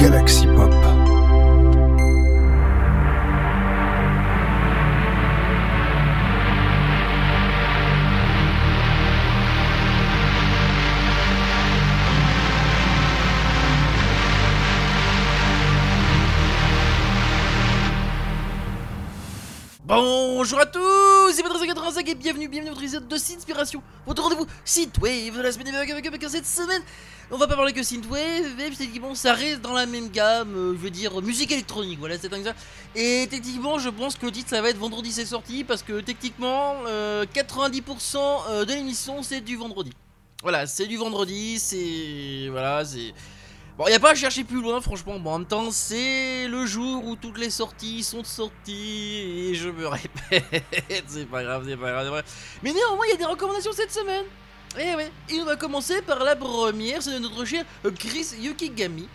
Galaxy 0.00 0.46
Pop. 0.46 0.72
Bonjour 19.84 20.60
à 20.60 20.64
tous, 20.64 20.80
c'est 21.34 21.42
85 21.42 22.08
et 22.08 22.14
bienvenue, 22.14 22.48
bienvenue 22.48 22.70
dans 22.70 22.74
votre 22.74 22.82
épisode 22.82 23.06
de 23.06 23.52
rendez-vous 23.52 23.82
Synthwave 24.64 25.36
de 25.36 25.42
la 25.42 25.52
semaine 25.52 25.74
avec, 25.74 26.22
cette 26.28 26.46
semaine. 26.46 26.82
On 27.30 27.36
va 27.36 27.46
pas 27.46 27.54
parler 27.54 27.72
que 27.72 27.82
Synthwave, 27.82 28.58
et 28.58 28.70
techniquement 28.76 29.14
ça 29.14 29.34
reste 29.34 29.60
dans 29.60 29.72
la 29.72 29.86
même 29.86 30.08
gamme, 30.08 30.54
euh, 30.56 30.72
je 30.72 30.78
veux 30.78 30.90
dire 30.90 31.22
musique 31.22 31.52
électronique, 31.52 32.00
voilà 32.00 32.18
c'est 32.18 32.28
comme 32.28 32.42
ça. 32.42 32.54
Et 32.96 33.28
techniquement 33.30 33.78
je 33.78 33.88
pense 33.88 34.16
que 34.16 34.26
le 34.26 34.32
titre 34.32 34.50
ça 34.50 34.60
va 34.60 34.70
être 34.70 34.78
vendredi 34.78 35.12
c'est 35.12 35.26
sorti 35.26 35.62
parce 35.62 35.84
que 35.84 36.00
techniquement 36.00 36.74
euh, 36.88 37.24
90% 37.32 38.16
euh, 38.48 38.64
de 38.64 38.72
l'émission 38.72 39.22
c'est 39.22 39.40
du 39.40 39.56
vendredi. 39.56 39.92
Voilà, 40.42 40.66
c'est 40.66 40.86
du 40.86 40.96
vendredi, 40.96 41.58
c'est... 41.58 42.48
Voilà, 42.50 42.82
c'est... 42.82 43.12
Bon, 43.80 43.86
y 43.86 43.94
a 43.94 43.98
pas 43.98 44.10
à 44.10 44.14
chercher 44.14 44.44
plus 44.44 44.60
loin, 44.60 44.78
franchement. 44.82 45.18
Bon, 45.18 45.30
en 45.30 45.38
même 45.38 45.48
temps, 45.48 45.70
c'est 45.70 46.46
le 46.48 46.66
jour 46.66 47.02
où 47.02 47.16
toutes 47.16 47.38
les 47.38 47.48
sorties 47.48 48.02
sont 48.02 48.22
sorties. 48.22 49.48
Et 49.48 49.54
je 49.54 49.70
me 49.70 49.86
répète, 49.86 50.44
c'est 51.06 51.24
pas 51.24 51.42
grave, 51.42 51.64
c'est 51.66 51.78
pas 51.78 51.90
grave, 51.90 52.04
c'est 52.04 52.10
vrai. 52.10 52.24
Mais 52.62 52.74
néanmoins, 52.74 53.06
il 53.06 53.12
y 53.12 53.14
a 53.14 53.16
des 53.16 53.24
recommandations 53.24 53.72
cette 53.72 53.90
semaine. 53.90 54.26
Et 54.78 54.94
ouais, 54.96 55.10
et 55.30 55.40
on 55.40 55.46
va 55.46 55.56
commencer 55.56 56.02
par 56.02 56.22
la 56.22 56.36
première, 56.36 57.02
c'est 57.02 57.14
de 57.14 57.20
notre 57.20 57.42
cher 57.46 57.64
euh, 57.86 57.90
Chris 57.90 58.34
Yukigami. 58.38 59.08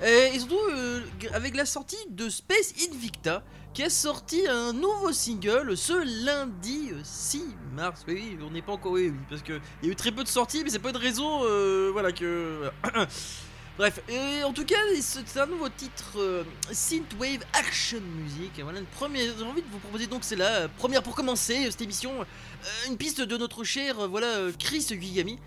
Euh, 0.00 0.32
et 0.32 0.38
surtout 0.38 0.54
euh, 0.70 1.00
avec 1.32 1.56
la 1.56 1.66
sortie 1.66 1.96
de 2.08 2.28
Space 2.28 2.74
Invicta, 2.88 3.42
qui 3.74 3.82
a 3.82 3.90
sorti 3.90 4.46
un 4.48 4.72
nouveau 4.72 5.12
single 5.12 5.76
ce 5.76 6.24
lundi 6.24 6.90
euh, 6.92 7.00
6 7.02 7.44
mars. 7.74 8.04
Oui, 8.06 8.38
on 8.46 8.50
n'est 8.50 8.62
pas 8.62 8.72
encore. 8.72 8.92
Oui, 8.92 9.12
parce 9.28 9.42
qu'il 9.42 9.60
y 9.82 9.88
a 9.88 9.90
eu 9.90 9.96
très 9.96 10.12
peu 10.12 10.22
de 10.22 10.28
sorties, 10.28 10.62
mais 10.62 10.70
c'est 10.70 10.78
pas 10.78 10.92
de 10.92 10.98
raison, 10.98 11.40
euh, 11.42 11.90
voilà, 11.92 12.12
que. 12.12 12.70
Bref, 13.78 14.00
en 14.44 14.52
tout 14.54 14.64
cas, 14.64 14.76
c'est 15.00 15.38
un 15.38 15.46
nouveau 15.46 15.68
titre 15.68 16.14
euh, 16.16 16.44
Synthwave 16.72 17.40
Action 17.52 18.00
Music. 18.00 18.52
Voilà, 18.62 18.78
une 18.78 18.86
première. 18.86 19.34
J'ai 19.38 19.44
envie 19.44 19.60
de 19.60 19.68
vous 19.70 19.78
proposer 19.78 20.06
donc, 20.06 20.24
c'est 20.24 20.36
la 20.36 20.68
première 20.68 21.02
pour 21.02 21.14
commencer 21.14 21.66
euh, 21.66 21.70
cette 21.70 21.82
émission, 21.82 22.22
euh, 22.22 22.88
une 22.88 22.96
piste 22.96 23.20
de 23.20 23.36
notre 23.36 23.64
cher, 23.64 24.00
euh, 24.00 24.06
voilà, 24.06 24.28
Chris 24.58 24.86
Gigami. 24.88 25.38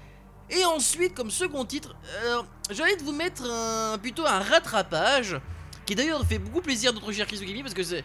Et 0.51 0.63
ensuite, 0.63 1.15
comme 1.15 1.31
second 1.31 1.65
titre, 1.65 1.95
euh, 2.23 2.43
j'ai 2.69 2.83
envie 2.83 2.97
de 2.97 3.03
vous 3.03 3.13
mettre 3.13 3.49
un, 3.49 3.97
plutôt 3.97 4.27
un 4.27 4.39
rattrapage, 4.39 5.35
qui 5.87 5.95
d'ailleurs 5.95 6.23
fait 6.23 6.37
beaucoup 6.37 6.61
plaisir 6.61 6.93
notre 6.93 7.11
cher 7.11 7.25
Chris 7.25 7.37
Gigami 7.37 7.63
parce 7.63 7.73
que 7.73 7.83
c'est. 7.83 8.03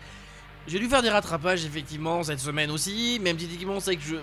J'ai 0.67 0.79
dû 0.79 0.89
faire 0.89 1.03
des 1.03 1.11
rattrapages 1.11 1.67
effectivement 1.67 2.23
cette 2.23 2.41
semaine 2.41 2.71
aussi, 2.71 3.19
même 3.21 3.39
si 3.39 3.47
techniquement 3.47 3.79
c'est 3.79 3.97
que 3.97 4.03
je. 4.03 4.17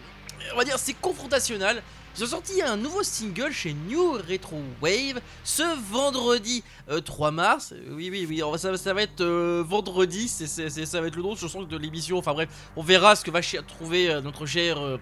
On 0.53 0.57
va 0.57 0.63
dire 0.63 0.79
c'est 0.79 0.95
confrontationnel. 0.95 1.83
Ils 2.17 2.23
ont 2.25 2.27
sorti 2.27 2.61
un 2.61 2.75
nouveau 2.75 3.03
single 3.03 3.51
chez 3.51 3.73
New 3.73 4.13
Retro 4.13 4.61
Wave 4.81 5.21
ce 5.43 5.63
vendredi 5.91 6.63
euh, 6.89 6.99
3 6.99 7.31
mars. 7.31 7.73
Euh, 7.73 7.93
Oui, 7.95 8.09
oui, 8.11 8.25
oui, 8.27 8.41
ça, 8.57 8.93
va 8.93 9.01
être 9.01 9.21
euh, 9.21 9.63
vendredi, 9.65 10.27
ça 10.27 11.01
va 11.01 11.07
être 11.07 11.15
le 11.15 11.21
nom, 11.21 11.35
je 11.35 11.47
sens, 11.47 11.67
de 11.67 11.77
l'émission. 11.77 12.17
Enfin 12.17 12.33
bref, 12.33 12.49
on 12.75 12.83
verra 12.83 13.15
ce 13.15 13.23
que 13.23 13.31
va 13.31 13.41
trouver 13.65 14.09
euh, 14.09 14.21
notre 14.21 14.45
cher 14.45 14.79
euh, 14.79 14.97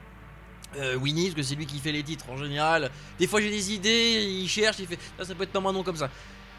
euh, 0.77 0.95
Winnie, 0.95 1.25
parce 1.25 1.35
que 1.35 1.43
c'est 1.43 1.55
lui 1.55 1.65
qui 1.65 1.79
fait 1.79 1.91
les 1.91 2.03
titres 2.03 2.29
en 2.29 2.37
général. 2.37 2.91
Des 3.17 3.25
fois 3.25 3.41
j'ai 3.41 3.49
des 3.49 3.73
idées, 3.73 4.27
il 4.29 4.47
cherche, 4.47 4.77
il 4.79 4.87
fait 4.87 4.99
ça, 5.17 5.25
ça 5.25 5.33
peut 5.35 5.43
être 5.43 5.51
pas 5.51 5.59
non 5.59 5.83
comme 5.83 5.97
ça. 5.97 6.09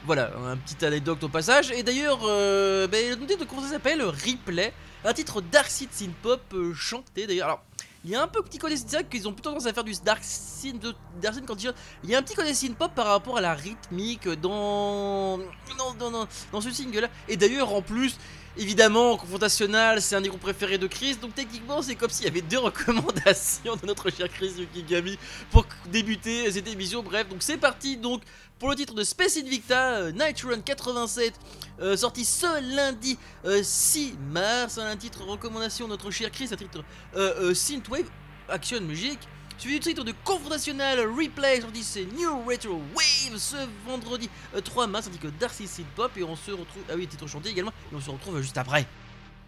Voilà, 0.05 0.33
un 0.47 0.57
petit 0.57 0.83
anecdote 0.85 1.23
au 1.25 1.29
passage. 1.29 1.71
Et 1.73 1.83
d'ailleurs, 1.83 2.21
euh, 2.25 2.87
ben, 2.87 3.19
le 3.19 3.27
titre, 3.27 3.45
comment 3.47 3.63
ça 3.63 3.69
s'appelle 3.69 4.03
Replay, 4.03 4.73
un 5.05 5.13
titre 5.13 5.43
Dark 5.43 5.69
Synth 5.69 6.15
Pop 6.23 6.41
euh, 6.55 6.73
chanté 6.75 7.27
d'ailleurs. 7.27 7.63
Il 8.05 8.11
y 8.11 8.15
a 8.17 8.23
un 8.23 8.29
peu 8.29 8.43
petit 8.43 8.59
côté 8.59 8.77
c'est 8.77 8.87
qu'ils 9.09 9.29
ont 9.29 9.33
plutôt 9.33 9.51
tendance 9.51 9.67
à 9.67 9.73
faire 9.75 9.85
du 9.85 9.93
Dark 10.05 10.23
de- 10.23 10.95
Dark 11.21 11.35
Synth 11.35 11.47
quand 11.47 11.63
ils 11.63 11.73
Il 12.03 12.11
y 12.11 12.15
a 12.15 12.19
un 12.19 12.23
petit 12.23 12.35
côté 12.35 12.55
synth 12.55 12.77
pop 12.77 12.93
par 12.95 13.07
rapport 13.07 13.37
à 13.37 13.41
la 13.43 13.55
rythmique 13.55 14.27
dans 14.29 15.39
dans, 15.79 15.95
dans, 15.99 16.11
dans- 16.11 16.29
dans 16.53 16.61
ce 16.61 16.71
single 16.71 17.01
là. 17.01 17.09
Et 17.29 17.37
d'ailleurs, 17.37 17.75
en 17.75 17.83
plus, 17.83 18.17
évidemment, 18.57 19.17
confrontationnel, 19.17 20.01
c'est 20.03 20.17
un 20.17 20.21
des 20.21 20.29
groupes 20.29 20.41
préférés 20.41 20.79
de 20.79 20.87
Chris. 20.87 21.17
Donc 21.17 21.35
techniquement, 21.35 21.83
c'est 21.83 21.95
comme 21.95 22.11
s'il 22.11 22.27
y 22.27 22.29
avait 22.29 22.43
deux 22.43 22.59
recommandations 22.71 23.77
de 23.77 23.87
notre 23.87 24.11
cher 24.11 24.29
Chris 24.29 24.53
Yukigami 24.59 25.19
pour 25.51 25.67
débuter 25.87 26.51
cette 26.51 26.69
émission. 26.69 27.03
Bref, 27.03 27.29
donc 27.29 27.43
c'est 27.43 27.57
parti 27.57 27.97
donc 27.97 28.23
pour 28.59 28.69
le 28.69 28.77
titre 28.77 28.95
de 28.95 29.03
Space 29.03 29.39
Invicta 29.39 29.95
euh, 29.95 30.13
Night 30.13 30.43
Run 30.43 30.61
87 30.61 31.33
euh, 31.81 31.97
sorti 31.97 32.27
ce 32.27 32.77
lundi 32.77 33.19
euh, 33.47 33.63
6 33.63 34.19
mars 34.31 34.77
un 34.77 34.97
titre 34.97 35.25
recommandation 35.25 35.87
de 35.87 35.93
notre 35.93 36.11
cher 36.11 36.31
Chris 36.31 36.51
un 36.53 36.57
titre 36.57 36.85
euh, 37.17 37.33
euh, 37.41 37.55
Synthwave 37.55 38.05
Action 38.51 38.83
Music 38.83 39.19
suivi 39.61 39.79
du 39.79 39.81
titre 39.81 40.05
de 40.05 40.15
Confrontationnel 40.25 41.01
Replay 41.01 41.61
sorti 41.61 41.83
c'est 41.83 42.07
New 42.17 42.49
Retro 42.49 42.81
Wave 42.95 43.37
ce 43.37 43.57
vendredi 43.87 44.31
euh, 44.57 44.63
3 44.63 44.87
mars 44.87 45.09
ainsi 45.09 45.19
que 45.19 45.29
Darcy 45.39 45.67
Synth 45.67 45.85
Pop 45.95 46.11
et 46.17 46.25
on 46.25 46.35
se 46.35 46.53
retrouve 46.53 46.83
ah 46.91 46.95
oui 46.97 47.07
titre 47.07 47.27
chanté 47.27 47.51
également 47.51 47.73
et 47.93 47.95
on 47.95 48.01
se 48.01 48.11
retrouve 48.11 48.41
juste 48.41 48.57
après 48.57 48.87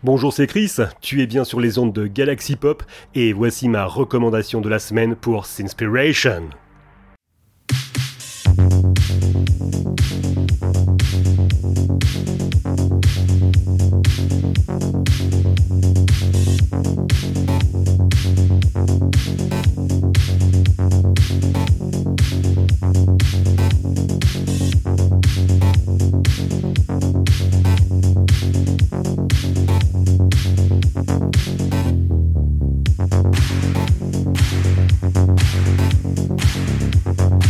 Bonjour, 0.05 0.33
c'est 0.33 0.49
Chris, 0.49 0.75
tu 1.01 1.22
es 1.22 1.27
bien 1.27 1.45
sur 1.45 1.61
les 1.61 1.78
ondes 1.78 1.93
de 1.93 2.09
Galaxy 2.09 2.56
Pop 2.56 2.83
et 3.15 3.33
voici 3.33 3.69
ma 3.69 3.87
recommandation 3.87 4.61
de 4.61 4.69
la 4.69 4.81
semaine 4.81 5.15
pour 5.15 5.47
Sinspiration. 5.47 6.51
Thank 37.15 37.43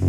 you. 0.00 0.05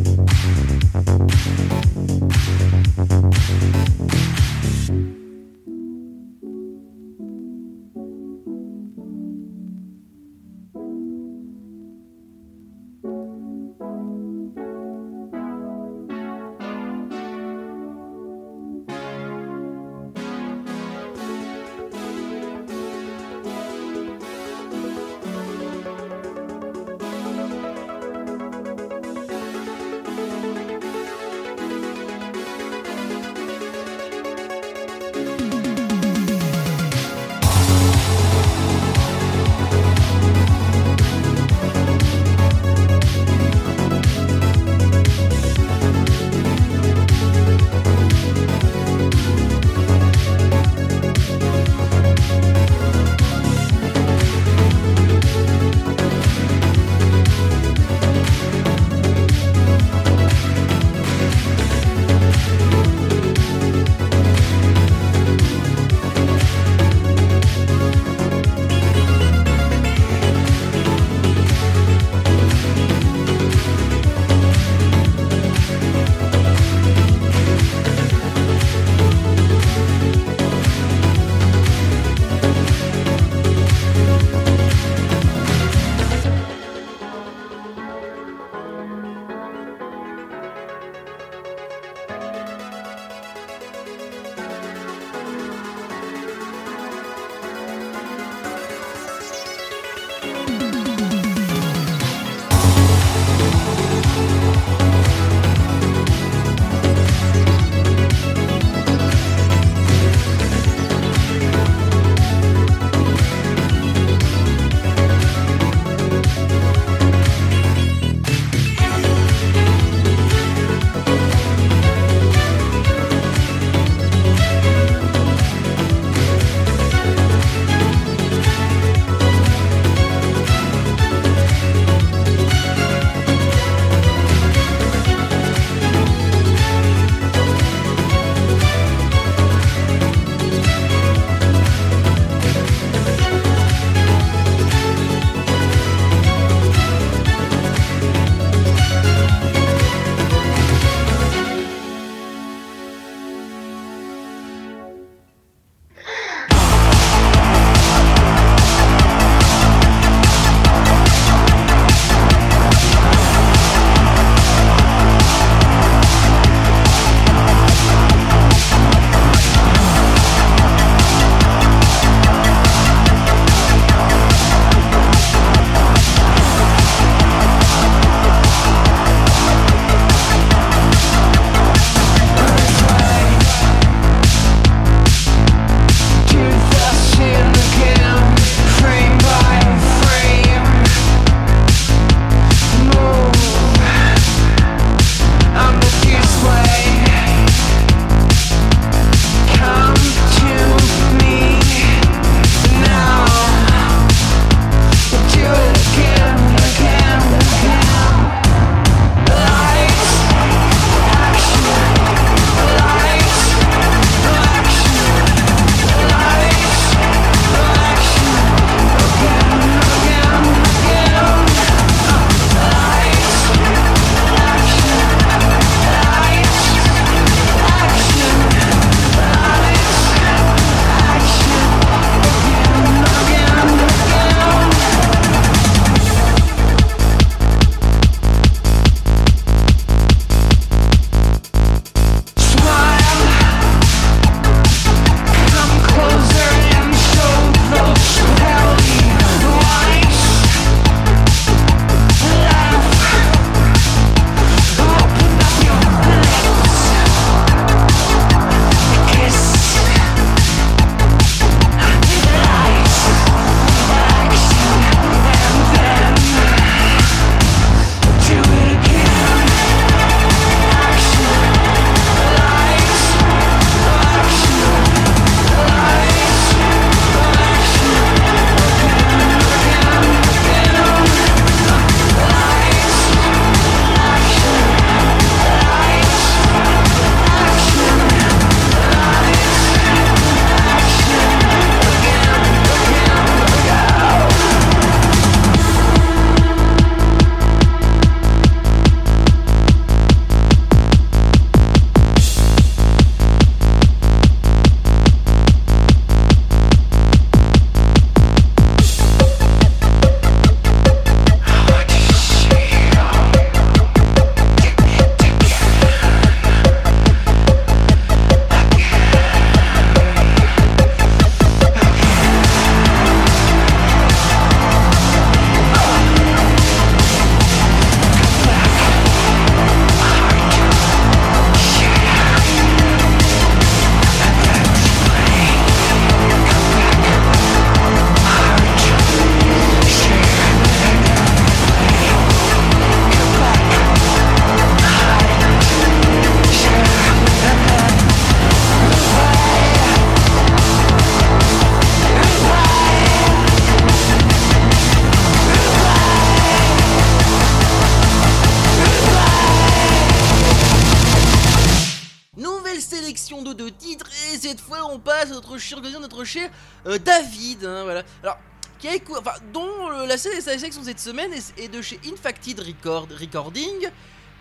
Alors, 368.23 368.37
qui 368.79 368.87
a 368.87 368.91
enfin, 369.17 369.31
dont 369.53 369.89
euh, 369.91 370.05
la, 370.05 370.17
sélection 370.17 370.83
cette 370.83 370.99
semaine 370.99 371.31
est, 371.33 371.67
de 371.67 371.81
chez 371.81 371.99
Infacted 372.05 372.59
Record, 372.59 373.07
Recording, 373.19 373.89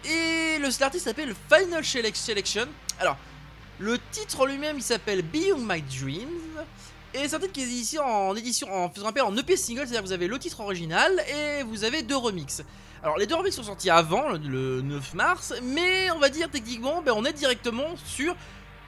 et 0.04 0.58
le 0.58 0.68
l'artiste 0.80 1.04
s'appelle 1.04 1.35
Final 1.50 1.82
Selec- 1.82 2.14
Selection. 2.14 2.66
Alors, 3.00 3.16
le 3.78 3.99
titre 4.11 4.46
lui-même, 4.46 4.76
il 4.76 4.82
s'appelle 4.82 5.23
Beyond 5.23 5.58
My 5.58 5.82
Dreams. 5.82 6.64
Et 7.14 7.28
c'est 7.28 7.37
un 7.37 7.40
titre 7.40 7.52
qui 7.52 7.62
est 7.62 7.66
ici 7.66 7.99
en 7.99 8.37
édition, 8.37 8.73
en 8.73 8.90
faisant 8.90 9.08
appel 9.08 9.23
en 9.23 9.35
EP 9.37 9.56
single, 9.56 9.87
c'est-à-dire 9.87 10.02
vous 10.02 10.12
avez 10.12 10.26
le 10.26 10.38
titre 10.38 10.61
original 10.61 11.25
et 11.28 11.62
vous 11.62 11.85
avez 11.85 12.02
deux 12.02 12.16
remixes. 12.16 12.62
Alors 13.02 13.16
les 13.16 13.26
deux 13.26 13.35
remixes 13.35 13.56
sont 13.56 13.62
sortis 13.62 13.88
avant, 13.88 14.30
le, 14.30 14.38
le 14.38 14.82
9 14.82 15.14
mars, 15.14 15.54
mais 15.62 16.11
on 16.11 16.18
va 16.18 16.28
dire 16.28 16.50
techniquement, 16.50 17.02
ben, 17.02 17.14
on 17.16 17.25
est 17.25 17.32
directement 17.32 17.94
sur, 18.04 18.37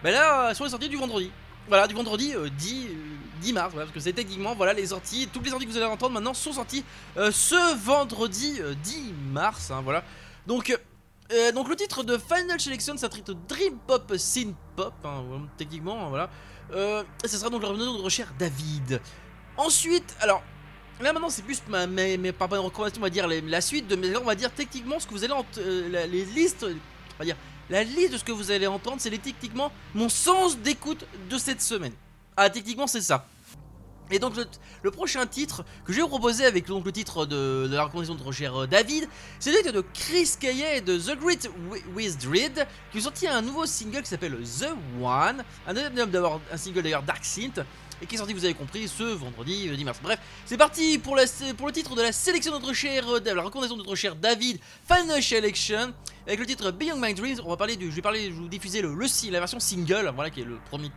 ben 0.02 0.12
là, 0.12 0.52
sur 0.54 0.64
les 0.64 0.70
sorties 0.70 0.88
du 0.88 0.96
vendredi. 0.96 1.30
Voilà, 1.68 1.86
du 1.86 1.94
vendredi 1.94 2.34
euh, 2.34 2.48
10, 2.50 2.86
euh, 2.86 2.94
10 3.38 3.52
mars, 3.52 3.70
voilà, 3.72 3.86
parce 3.86 3.94
que 3.94 4.00
c'est 4.00 4.12
techniquement, 4.12 4.54
voilà, 4.54 4.72
les 4.72 4.86
sorties, 4.86 5.28
toutes 5.32 5.44
les 5.44 5.50
sorties 5.50 5.66
que 5.66 5.70
vous 5.70 5.76
allez 5.76 5.86
entendre 5.86 6.14
maintenant 6.14 6.34
sont 6.34 6.52
sorties 6.52 6.84
euh, 7.16 7.30
ce 7.32 7.76
vendredi 7.76 8.56
euh, 8.60 8.74
10 8.82 9.14
mars, 9.32 9.70
hein, 9.70 9.80
voilà. 9.82 10.04
Donc, 10.46 10.76
euh, 11.32 11.52
donc 11.52 11.68
le 11.68 11.76
titre 11.76 12.02
de 12.02 12.18
Final 12.18 12.60
Selection, 12.60 12.94
un 13.02 13.08
titre 13.08 13.34
Dream 13.48 13.78
Pop 13.86 14.14
Synth 14.16 14.56
Pop, 14.76 14.94
hein, 15.04 15.22
voilà, 15.26 15.44
techniquement, 15.56 16.08
voilà. 16.08 16.30
Euh, 16.72 17.02
et 17.24 17.28
ce 17.28 17.38
sera 17.38 17.50
donc 17.50 17.62
le 17.62 18.02
de 18.02 18.08
cher 18.08 18.32
David. 18.38 19.00
Ensuite, 19.56 20.16
alors 20.20 20.42
là 21.00 21.12
maintenant 21.12 21.30
c'est 21.30 21.42
plus 21.42 21.62
ma, 21.68 21.86
pas 21.86 22.56
une 22.56 22.64
recommandation, 22.64 23.00
on 23.00 23.04
va 23.04 23.10
dire 23.10 23.26
la 23.26 23.60
suite 23.60 23.88
de 23.88 23.96
mes, 23.96 24.16
on 24.16 24.24
va 24.24 24.34
dire 24.34 24.52
techniquement 24.52 25.00
ce 25.00 25.06
que 25.06 25.12
vous 25.12 25.24
allez 25.24 25.32
entendre, 25.32 25.66
les 26.10 26.24
listes, 26.24 26.64
on 26.64 27.18
va 27.18 27.24
dire 27.24 27.36
la 27.70 27.84
liste 27.84 28.12
de 28.12 28.18
ce 28.18 28.24
que 28.24 28.32
vous 28.32 28.50
allez 28.50 28.66
entendre, 28.66 28.96
c'est 28.98 29.10
les 29.10 29.18
techniquement 29.18 29.70
mon 29.94 30.08
sens 30.08 30.58
d'écoute 30.58 31.04
de 31.28 31.38
cette 31.38 31.60
semaine. 31.60 31.92
Ah 32.40 32.48
techniquement 32.50 32.86
c'est 32.86 33.00
ça. 33.00 33.26
Et 34.12 34.20
donc 34.20 34.34
le, 34.82 34.90
prochain 34.92 35.26
titre 35.26 35.64
que 35.84 35.92
je 35.92 35.96
vais 35.96 36.02
vous 36.02 36.08
proposer 36.08 36.46
avec 36.46 36.68
donc, 36.68 36.86
le 36.86 36.92
titre 36.92 37.26
de, 37.26 37.68
la 37.68 37.82
recommandation 37.82 38.14
de 38.14 38.20
notre 38.20 38.30
cher 38.30 38.54
euh, 38.62 38.66
David, 38.68 39.08
c'est 39.40 39.50
le 39.50 39.58
titre 39.58 39.72
de 39.72 39.84
Chris 39.92 40.30
Kaye 40.38 40.80
de 40.80 40.96
The 40.96 41.18
Great 41.18 41.50
Wi- 41.68 41.82
Wizard 41.96 42.64
qui 42.92 42.98
ont 42.98 43.00
sorti 43.00 43.26
un 43.26 43.42
nouveau 43.42 43.66
single 43.66 44.02
qui 44.02 44.08
s'appelle 44.08 44.38
The 44.38 44.68
One, 45.02 45.42
un 45.66 46.06
d'avoir 46.06 46.38
un 46.52 46.56
single 46.56 46.82
d'ailleurs 46.82 47.02
Dark 47.02 47.24
Synth 47.24 47.58
et 48.00 48.06
qui 48.06 48.14
est 48.14 48.18
sorti 48.18 48.34
vous 48.34 48.44
avez 48.44 48.54
compris 48.54 48.86
ce 48.86 49.02
vendredi 49.02 49.68
euh, 49.68 49.74
10 49.74 49.84
mars. 49.84 49.98
Bref, 50.00 50.20
c'est 50.46 50.56
parti 50.56 50.96
pour, 50.98 51.16
le 51.16 51.72
titre 51.72 51.96
de 51.96 52.02
la 52.02 52.12
sélection 52.12 52.52
de 52.52 52.60
notre 52.60 52.72
cher 52.72 53.04
euh, 53.08 53.20
la 53.20 53.42
recommandation 53.42 53.76
de 53.76 53.82
notre 53.82 53.96
cher 53.96 54.14
David 54.14 54.60
Final 54.86 55.20
Selection 55.20 55.92
avec 56.24 56.38
le 56.38 56.46
titre 56.46 56.70
Beyond 56.70 57.00
My 57.00 57.14
Dreams. 57.14 57.40
On 57.44 57.50
va 57.50 57.56
parler 57.56 57.74
du 57.74 57.90
je 57.90 57.96
vais 57.96 58.02
parler 58.02 58.26
je 58.26 58.34
vous 58.34 58.46
diffuser 58.48 58.80
le, 58.80 58.94
le 58.94 59.06
la 59.32 59.40
version 59.40 59.58
single 59.58 60.12
voilà 60.14 60.30
qui 60.30 60.42
est 60.42 60.44
le 60.44 60.58
premier 60.70 60.92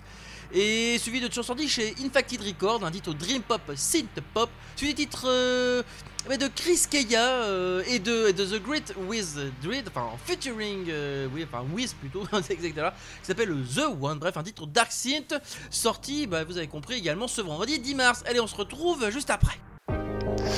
et 0.53 0.97
suivi 0.97 1.21
de 1.21 1.27
toujours 1.27 1.45
sorti 1.45 1.67
chez 1.69 1.95
Infacted 2.03 2.41
Record, 2.41 2.83
un 2.83 2.91
titre 2.91 3.13
Dream 3.13 3.41
Pop 3.41 3.61
Synth 3.75 4.21
Pop, 4.33 4.49
suivi 4.75 4.93
des 4.93 5.03
titres 5.03 5.25
euh, 5.27 5.83
bah, 6.27 6.37
de 6.37 6.47
Chris 6.47 6.83
Kaya 6.89 7.21
euh, 7.21 7.83
et, 7.87 7.99
de, 7.99 8.31
The 8.31 8.61
Great 8.61 8.93
With 9.07 9.37
Dread, 9.63 9.87
enfin 9.87 10.03
en 10.13 10.17
featuring, 10.17 10.85
euh, 10.89 11.27
oui, 11.33 11.45
enfin 11.47 11.65
With 11.73 11.95
plutôt, 11.95 12.23
etc., 12.49 12.71
qui 12.71 12.81
s'appelle 13.23 13.55
The 13.75 13.85
One, 13.99 14.19
bref, 14.19 14.37
un 14.37 14.43
titre 14.43 14.67
Dark 14.67 14.91
Synth, 14.91 15.33
sorti, 15.69 16.27
bah, 16.27 16.43
vous 16.43 16.57
avez 16.57 16.67
compris 16.67 16.95
également 16.95 17.27
ce 17.27 17.41
vendredi 17.41 17.79
10 17.79 17.95
mars. 17.95 18.23
Allez, 18.27 18.39
on 18.39 18.47
se 18.47 18.55
retrouve 18.55 19.09
juste 19.09 19.29
après. 19.29 19.57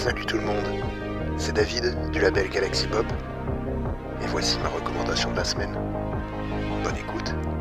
Salut 0.04 0.26
tout 0.26 0.38
le 0.38 0.44
monde, 0.44 0.66
c'est 1.38 1.54
David 1.54 2.12
du 2.12 2.20
label 2.20 2.50
Galaxy 2.50 2.88
Pop 2.88 3.06
et 4.22 4.28
voici 4.28 4.58
ma 4.60 4.70
recommandation 4.70 5.32
de 5.32 5.38
la 5.38 5.44
semaine. 5.44 5.74
Bonne 6.84 6.98
écoute. 6.98 7.53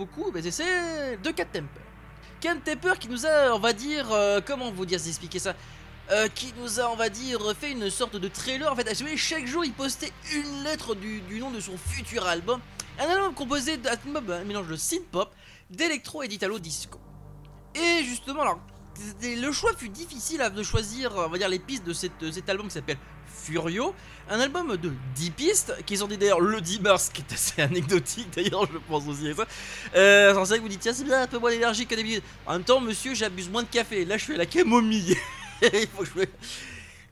Beaucoup, 0.00 0.30
bah, 0.32 0.40
c'est 0.50 1.18
de 1.18 1.30
Cat 1.30 1.44
Temper. 1.44 1.82
Cat 2.40 2.56
Temper 2.64 2.94
qui 2.98 3.08
nous 3.08 3.26
a, 3.26 3.54
on 3.54 3.58
va 3.58 3.74
dire, 3.74 4.10
euh, 4.12 4.40
comment 4.44 4.70
vous 4.72 4.86
dire, 4.86 4.98
expliquer 5.06 5.38
ça 5.38 5.54
Euh, 6.10 6.26
qui 6.26 6.52
nous 6.58 6.80
a, 6.80 6.90
on 6.90 6.96
va 6.96 7.08
dire, 7.08 7.38
fait 7.56 7.70
une 7.70 7.88
sorte 7.88 8.16
de 8.16 8.26
trailer. 8.26 8.72
En 8.72 8.74
fait, 8.74 8.88
chaque- 9.16 9.46
jour, 9.46 9.64
il 9.64 9.72
postait 9.72 10.12
une 10.34 10.64
lettre 10.64 10.96
du, 10.96 11.38
nom 11.38 11.52
de 11.52 11.60
son 11.60 11.76
futur 11.78 12.26
album. 12.26 12.60
Un 12.98 13.08
album 13.08 13.32
composé 13.32 13.76
d'un 13.76 13.92
un 14.16 14.44
mélange 14.44 14.66
de 14.66 14.74
synth-pop, 14.74 15.32
d'électro 15.70 16.24
et 16.24 16.28
d'italo 16.28 16.58
disco. 16.58 16.98
Et 17.76 18.02
justement, 18.02 18.42
alors, 18.42 18.60
le 19.22 19.52
choix 19.52 19.72
fut 19.76 19.88
difficile 19.88 20.42
de 20.52 20.62
choisir, 20.64 21.12
on 21.14 21.28
va 21.28 21.38
dire, 21.38 21.48
les 21.48 21.60
pistes 21.60 21.86
de 21.86 21.92
cet 21.92 22.48
album 22.48 22.66
qui 22.66 22.74
s'appelle 22.74 22.98
Furio. 23.42 23.94
Un 24.32 24.38
album 24.38 24.76
de 24.76 24.92
10 25.16 25.30
pistes, 25.32 25.74
qui 25.86 25.96
sont 25.96 26.06
d'ailleurs 26.06 26.40
le 26.40 26.60
10 26.60 26.80
mars, 26.82 27.10
qui 27.12 27.22
est 27.22 27.32
assez 27.34 27.62
anecdotique 27.62 28.28
d'ailleurs, 28.34 28.64
je 28.72 28.78
pense 28.88 29.06
aussi 29.08 29.28
à 29.28 29.34
ça. 29.34 29.46
Euh, 29.96 30.32
c'est 30.32 30.48
vrai 30.50 30.58
que 30.58 30.62
vous 30.62 30.68
dites, 30.68 30.80
tiens, 30.80 30.92
c'est 30.92 31.02
bien 31.04 31.22
un 31.22 31.26
peu 31.26 31.38
moins 31.38 31.50
d'énergie 31.50 31.84
que 31.84 31.96
d'habitude. 31.96 32.22
En 32.46 32.52
même 32.52 32.62
temps, 32.62 32.80
monsieur, 32.80 33.12
j'abuse 33.14 33.48
moins 33.50 33.64
de 33.64 33.68
café. 33.68 34.04
Là, 34.04 34.16
je 34.18 34.32
à 34.32 34.36
la 34.36 34.46
camomille. 34.46 35.16
il 35.62 35.88
faut 35.92 36.04
que 36.04 36.10
je... 36.20 36.24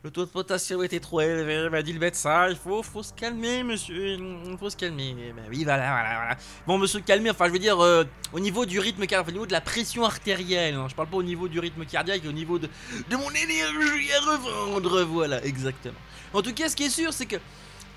Le 0.04 0.12
taux 0.12 0.24
de 0.24 0.30
potassium 0.30 0.84
était 0.84 1.00
trop 1.00 1.20
élevé, 1.20 1.68
m'a 1.70 1.82
dit 1.82 1.92
le 1.92 1.98
médecin. 1.98 2.48
Il 2.48 2.54
faut, 2.56 2.84
faut 2.84 3.02
se 3.02 3.12
calmer, 3.12 3.64
monsieur. 3.64 4.10
Il 4.12 4.56
faut 4.56 4.70
se 4.70 4.76
calmer. 4.76 5.12
Ben 5.34 5.42
oui, 5.50 5.64
voilà, 5.64 5.90
voilà, 5.90 6.14
voilà. 6.20 6.36
Bon, 6.68 6.78
monsieur, 6.78 7.00
calmer, 7.00 7.30
enfin, 7.30 7.46
je 7.48 7.50
veux 7.52 7.58
dire, 7.58 7.80
euh, 7.80 8.04
au 8.32 8.38
niveau 8.38 8.64
du 8.64 8.78
rythme 8.78 9.06
cardiaque, 9.06 9.28
au 9.30 9.32
niveau 9.32 9.46
de 9.46 9.52
la 9.52 9.60
pression 9.60 10.04
artérielle. 10.04 10.76
hein. 10.76 10.86
Je 10.88 10.94
parle 10.94 11.08
pas 11.08 11.16
au 11.16 11.22
niveau 11.24 11.48
du 11.48 11.58
rythme 11.58 11.84
cardiaque, 11.84 12.22
au 12.28 12.32
niveau 12.32 12.60
de, 12.60 12.68
de 13.10 13.16
mon 13.16 13.28
énergie 13.30 14.12
à 14.12 14.20
revendre. 14.20 15.02
Voilà, 15.02 15.44
exactement. 15.44 15.98
En 16.32 16.42
tout 16.42 16.52
cas, 16.52 16.68
ce 16.68 16.76
qui 16.76 16.84
est 16.84 16.90
sûr, 16.90 17.12
c'est 17.12 17.26
que 17.26 17.36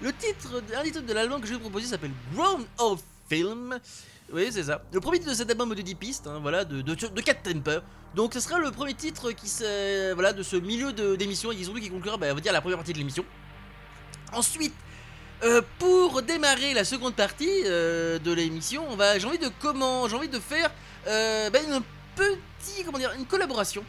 le 0.02 0.14
titre, 0.14 0.64
un 0.76 0.84
des 0.84 0.92
titres 0.92 1.06
de 1.06 1.14
l'album 1.14 1.42
que 1.42 1.48
je 1.48 1.52
vais 1.52 1.58
vous 1.58 1.70
proposer 1.70 1.88
s'appelle 1.88 2.12
Grown 2.34 2.66
of 2.78 3.02
Film. 3.30 3.80
Oui, 4.34 4.48
c'est 4.52 4.64
ça. 4.64 4.82
Le 4.94 5.00
premier 5.00 5.20
titre 5.20 5.32
de 5.32 5.36
cet 5.36 5.50
album 5.50 5.74
de 5.74 5.82
10 5.82 5.96
pistes, 5.96 6.30
voilà, 6.42 6.64
de, 6.64 6.82
de, 6.82 6.96
de. 6.96 7.82
Donc, 8.16 8.34
ce 8.34 8.40
sera 8.40 8.60
le 8.60 8.72
premier 8.72 8.94
titre 8.94 9.32
qui 9.32 9.52
voilà, 10.14 10.34
de 10.34 10.44
ce 10.44 10.56
milieu 10.56 10.94
d'émission 11.18 11.52
et 11.52 11.56
qui, 11.56 11.66
qui 11.66 11.90
conclura, 11.90 12.18
bah, 12.18 12.34
dire, 12.34 12.54
la 12.54 12.62
première 12.62 12.78
partie 12.78 12.94
de 12.94 12.98
l'émission. 12.98 13.26
Ensuite, 14.34 14.74
euh, 15.44 15.62
pour 15.80 16.22
démarrer 16.22 16.74
la 16.74 16.86
seconde 16.86 17.16
partie 17.16 17.64
euh, 17.66 18.20
de 18.20 18.32
l'émission, 18.32 18.86
j'ai 19.18 19.26
envie 19.26 19.40
de 19.40 19.50
comment, 19.60 20.08
j'ai 20.08 20.16
envie 20.16 20.30
de 20.30 20.40
faire 20.40 20.72
euh, 21.08 21.50
bah, 21.50 21.60
une 21.68 21.82
petite, 22.16 22.86
comment 22.86 23.00
dire, 23.00 23.12
une 23.18 23.26
collaboration. 23.26 23.84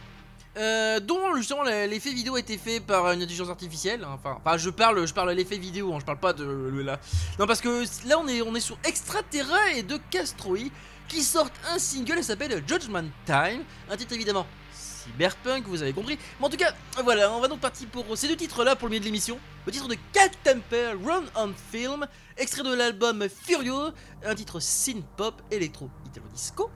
Euh, 0.57 0.99
dont 0.99 1.35
justement 1.35 1.63
l'effet 1.63 2.11
vidéo 2.13 2.35
a 2.35 2.39
été 2.39 2.57
fait 2.57 2.79
par 2.79 3.11
une 3.11 3.21
intelligence 3.21 3.49
artificielle. 3.49 4.03
hein. 4.03 4.19
Enfin, 4.23 4.57
je 4.57 4.69
parle, 4.69 5.05
je 5.07 5.13
parle 5.13 5.31
l'effet 5.31 5.57
vidéo, 5.57 5.93
hein, 5.93 5.97
je 5.99 6.05
parle 6.05 6.19
pas 6.19 6.33
de 6.33 6.43
le- 6.43 6.81
là. 6.83 6.99
Non, 7.39 7.47
parce 7.47 7.61
que 7.61 7.83
là 8.07 8.19
on 8.19 8.27
est, 8.27 8.41
on 8.41 8.53
est 8.55 8.59
sur 8.59 8.77
Extraterra 8.83 9.71
et 9.75 9.83
de 9.83 9.97
Castroï 10.09 10.71
qui 11.07 11.21
sortent 11.23 11.53
un 11.69 11.79
single, 11.79 12.15
il 12.17 12.23
s'appelle 12.23 12.63
Judgment 12.67 13.05
Time, 13.25 13.63
un 13.89 13.97
titre 13.97 14.13
évidemment 14.13 14.45
cyberpunk, 14.73 15.65
vous 15.67 15.81
avez 15.81 15.91
compris. 15.91 16.17
Mais 16.39 16.45
en 16.45 16.49
tout 16.49 16.55
cas, 16.57 16.73
voilà, 17.03 17.29
on 17.33 17.41
va 17.41 17.47
donc 17.49 17.59
partir 17.59 17.87
pour 17.89 18.05
ces 18.17 18.27
deux 18.29 18.37
titres-là 18.37 18.75
pour 18.77 18.87
le 18.87 18.91
milieu 18.91 19.01
de 19.01 19.05
l'émission. 19.05 19.37
Le 19.65 19.71
titre 19.73 19.87
de 19.89 19.97
Cat 20.13 20.29
Temper, 20.45 20.93
Run 21.05 21.23
on 21.35 21.51
Film, 21.71 22.07
extrait 22.37 22.63
de 22.63 22.73
l'album 22.73 23.27
Furio, 23.27 23.89
un 24.25 24.35
titre 24.35 24.59
synth-pop, 24.61 25.41
électro, 25.51 25.89
italo 26.05 26.25
disco. 26.33 26.69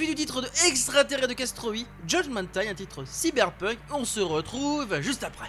Et 0.00 0.06
du 0.06 0.14
titre 0.16 0.40
de 0.40 0.48
Extraterrestre 0.66 1.28
de 1.28 1.34
Castroï, 1.34 1.86
Judgment 2.08 2.46
Time, 2.52 2.68
un 2.68 2.74
titre 2.74 3.04
cyberpunk. 3.06 3.78
On 3.92 4.04
se 4.04 4.18
retrouve 4.18 5.00
juste 5.00 5.22
après. 5.22 5.48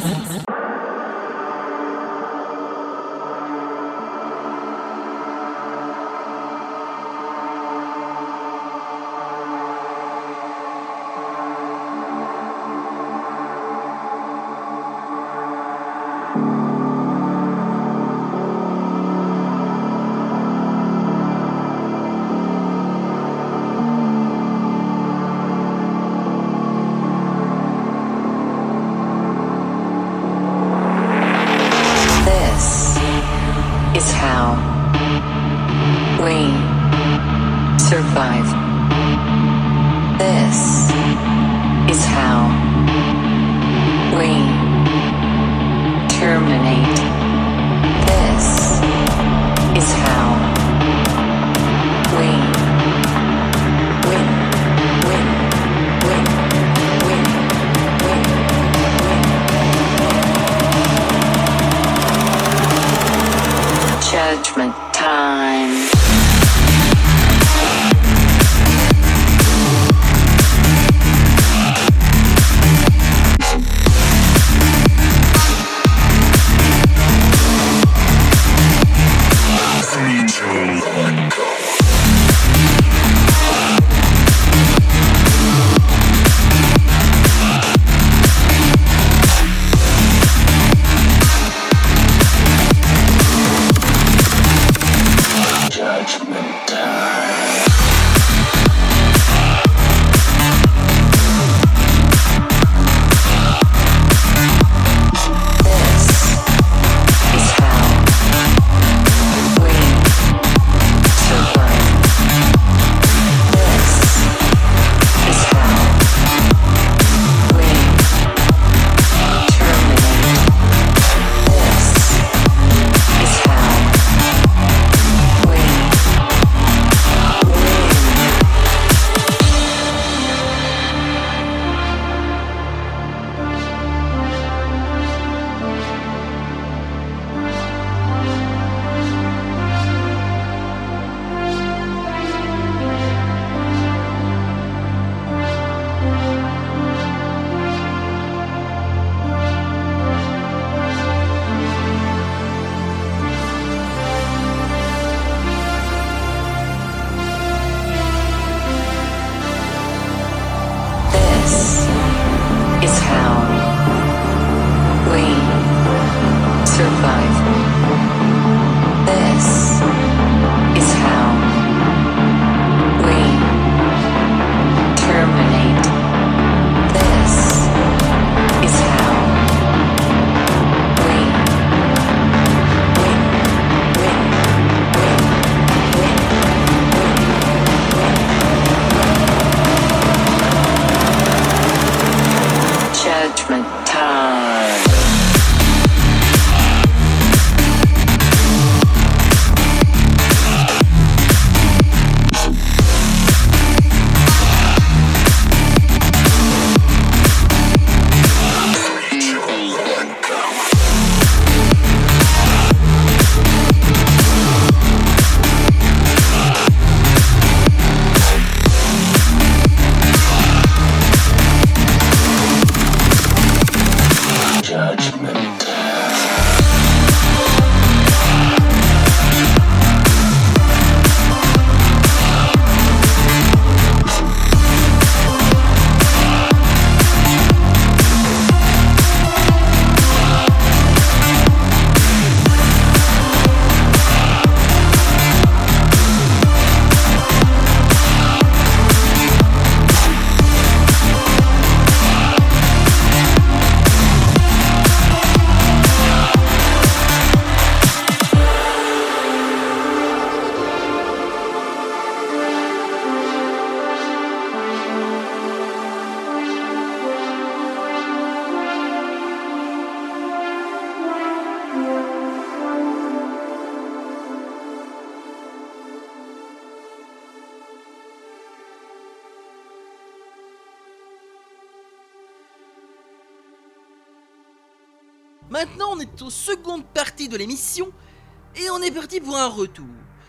Et 288.55 288.69
on 288.71 288.81
est 288.81 288.91
parti 288.91 289.19
pour 289.19 289.37
un 289.37 289.47
retour. 289.47 289.85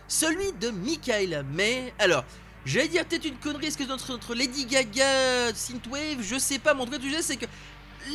Celui 0.09 0.53
de 0.61 0.71
Michael. 0.71 1.45
Mais 1.53 1.95
alors, 1.99 2.25
J'allais 2.65 2.89
dire 2.89 3.05
peut-être 3.05 3.25
une 3.25 3.37
connerie, 3.39 3.67
est-ce 3.67 3.77
que 3.77 3.83
notre, 3.83 4.35
Lady 4.35 4.67
Gaga 4.67 5.53
Synthwave, 5.53 6.23
je 6.23 6.39
sais 6.39 6.61
pas, 6.61 6.75
mais 6.75 6.83
en 6.83 6.87
tout 6.87 6.93
cas, 6.93 6.99
sais, 7.11 7.23
c'est 7.23 7.37
que 7.37 7.47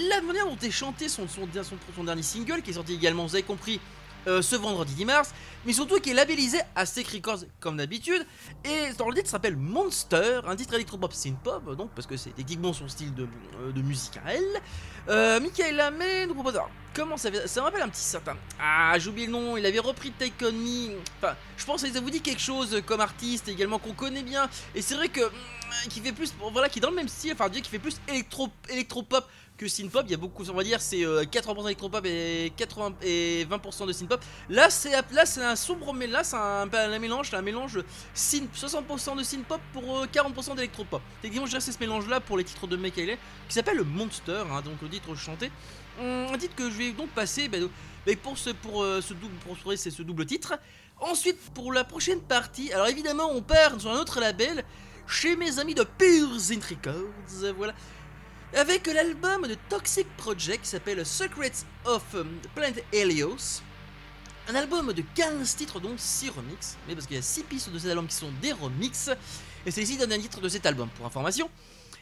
la 0.09 0.21
manière 0.21 0.45
dont 0.45 0.57
est 0.61 0.71
chanté 0.71 1.09
son, 1.09 1.27
son 1.27 2.03
dernier 2.03 2.21
single, 2.21 2.61
qui 2.61 2.69
est 2.69 2.73
sorti 2.73 2.93
également, 2.93 3.25
vous 3.25 3.35
avez 3.35 3.43
compris, 3.43 3.81
euh, 4.27 4.41
ce 4.41 4.55
vendredi 4.55 4.93
10 4.93 5.05
mars, 5.05 5.33
mais 5.65 5.73
surtout 5.73 5.99
qui 5.99 6.11
est 6.11 6.13
labellisé 6.13 6.59
Aztec 6.75 7.07
Records 7.07 7.45
comme 7.59 7.77
d'habitude, 7.77 8.25
et 8.65 8.93
dans 8.97 9.09
le 9.09 9.15
titre 9.15 9.29
s'appelle 9.29 9.55
Monster, 9.55 10.41
un 10.45 10.55
titre 10.55 10.73
électropop 10.73 11.13
synth-pop, 11.13 11.75
donc 11.75 11.91
parce 11.91 12.07
que 12.07 12.17
c'est 12.17 12.31
techniquement 12.31 12.73
son 12.73 12.87
style 12.87 13.13
de, 13.13 13.27
euh, 13.61 13.81
musique 13.81 14.17
à 14.25 14.33
elle. 14.33 14.61
Euh, 15.09 15.39
Michael 15.39 15.75
Lamé 15.77 16.25
nous 16.27 16.33
propose. 16.33 16.55
alors, 16.55 16.69
comment 16.93 17.15
ça 17.15 17.29
Ça 17.47 17.61
me 17.61 17.65
rappelle 17.65 17.81
un 17.81 17.89
petit 17.89 18.01
certain. 18.01 18.35
Ah, 18.59 18.99
j'ai 18.99 19.09
oublié 19.09 19.27
le 19.27 19.31
nom, 19.31 19.55
il 19.55 19.65
avait 19.65 19.79
repris 19.79 20.11
Take 20.11 20.45
On. 20.45 20.91
Enfin, 21.21 21.35
je 21.55 21.65
pense 21.65 21.83
que 21.83 21.89
ça 21.89 22.01
vous 22.01 22.09
dit 22.09 22.21
quelque 22.21 22.41
chose 22.41 22.81
comme 22.85 22.99
artiste 22.99 23.47
également 23.47 23.79
qu'on 23.79 23.93
connaît 23.93 24.23
bien, 24.23 24.49
et 24.75 24.81
c'est 24.81 24.95
vrai 24.95 25.07
que. 25.07 25.21
mm, 25.21 25.87
qui 25.89 26.01
fait 26.01 26.11
plus. 26.11 26.33
Voilà, 26.51 26.67
qui 26.67 26.79
est 26.79 26.81
dans 26.81 26.89
le 26.89 26.95
même 26.95 27.07
style, 27.07 27.31
enfin, 27.33 27.47
dire 27.47 27.61
qui 27.61 27.69
fait 27.69 27.79
plus 27.79 28.01
électro, 28.09 28.49
électropop 28.69 29.25
que 29.57 29.67
synthpop, 29.67 30.03
il 30.05 30.11
y 30.11 30.13
a 30.13 30.17
beaucoup, 30.17 30.43
on 30.47 30.53
va 30.53 30.63
dire, 30.63 30.79
c'est 30.79 31.03
euh, 31.03 31.23
80% 31.23 31.65
électropop 31.65 32.05
et 32.05 32.53
80 32.55 32.93
et 33.01 33.45
20% 33.49 33.87
de 33.87 33.91
synthpop. 33.91 34.23
Là, 34.49 34.69
c'est 34.69 34.91
là, 35.11 35.25
c'est 35.25 35.43
un 35.43 35.55
sombre 35.55 35.93
mais 35.93 36.05
là, 36.07 36.23
c'est 36.23 36.35
un, 36.37 36.65
mélange, 36.99 37.33
un 37.33 37.41
mélange 37.41 37.79
synth, 38.13 38.49
60% 38.55 39.17
de 39.17 39.23
synthpop 39.23 39.59
pour 39.73 39.97
euh, 39.99 40.05
40% 40.05 40.55
d'électropop. 40.55 41.01
Techniquement, 41.21 41.47
je 41.47 41.59
c'est 41.59 41.71
ce 41.71 41.79
mélange-là 41.79 42.19
pour 42.19 42.37
les 42.37 42.43
titres 42.43 42.67
de 42.67 42.75
Michael 42.77 43.17
qui 43.47 43.53
s'appelle 43.55 43.81
Monster, 43.83 44.43
hein, 44.51 44.61
donc 44.61 44.81
le 44.81 44.89
titre 44.89 45.15
chanté. 45.15 45.51
Hum, 45.99 46.27
Un 46.31 46.37
titre 46.37 46.55
que 46.55 46.69
je 46.69 46.77
vais 46.77 46.91
donc 46.91 47.09
passer 47.09 47.47
bah, 47.47 47.57
pour 48.21 48.37
ce 48.37 48.51
pour 48.51 48.83
euh, 48.83 49.01
ce 49.01 49.13
double 49.15 49.33
pour 49.43 49.57
ce- 49.57 49.75
c'est 49.75 49.89
ce 49.91 50.03
double 50.03 50.25
titre. 50.27 50.53
Ensuite, 50.99 51.39
pour 51.55 51.73
la 51.73 51.83
prochaine 51.83 52.21
partie, 52.21 52.71
alors 52.73 52.87
évidemment, 52.87 53.31
on 53.31 53.41
part 53.41 53.79
sur 53.81 53.91
un 53.91 53.97
autre 53.99 54.19
label 54.19 54.63
chez 55.07 55.35
mes 55.35 55.57
amis 55.59 55.73
de 55.73 55.83
Pure 55.83 56.39
Synth 56.39 56.63
Records, 56.65 56.93
euh, 57.43 57.53
voilà 57.57 57.73
avec 58.55 58.87
l'album 58.87 59.47
de 59.47 59.55
Toxic 59.69 60.07
Project 60.17 60.63
qui 60.63 60.69
s'appelle 60.69 61.05
Secrets 61.05 61.65
of 61.85 62.03
um, 62.13 62.27
Planet 62.55 62.83
Helios. 62.93 63.61
Un 64.47 64.55
album 64.55 64.93
de 64.93 65.03
15 65.15 65.55
titres, 65.57 65.79
dont 65.81 65.95
6 65.97 66.29
remixes. 66.29 66.77
Mais 66.87 66.95
parce 66.95 67.05
qu'il 67.05 67.17
y 67.17 67.19
a 67.19 67.23
6 67.23 67.43
pistes 67.43 67.69
de 67.69 67.77
cet 67.77 67.89
album 67.89 68.07
qui 68.07 68.15
sont 68.15 68.31
des 68.41 68.53
remixes. 68.53 69.09
Et 69.65 69.71
c'est 69.71 69.81
ici 69.81 69.97
d'un 69.97 70.07
titre 70.17 70.39
de 70.39 70.47
cet 70.47 70.65
album, 70.65 70.87
pour 70.95 71.05
information. 71.05 71.49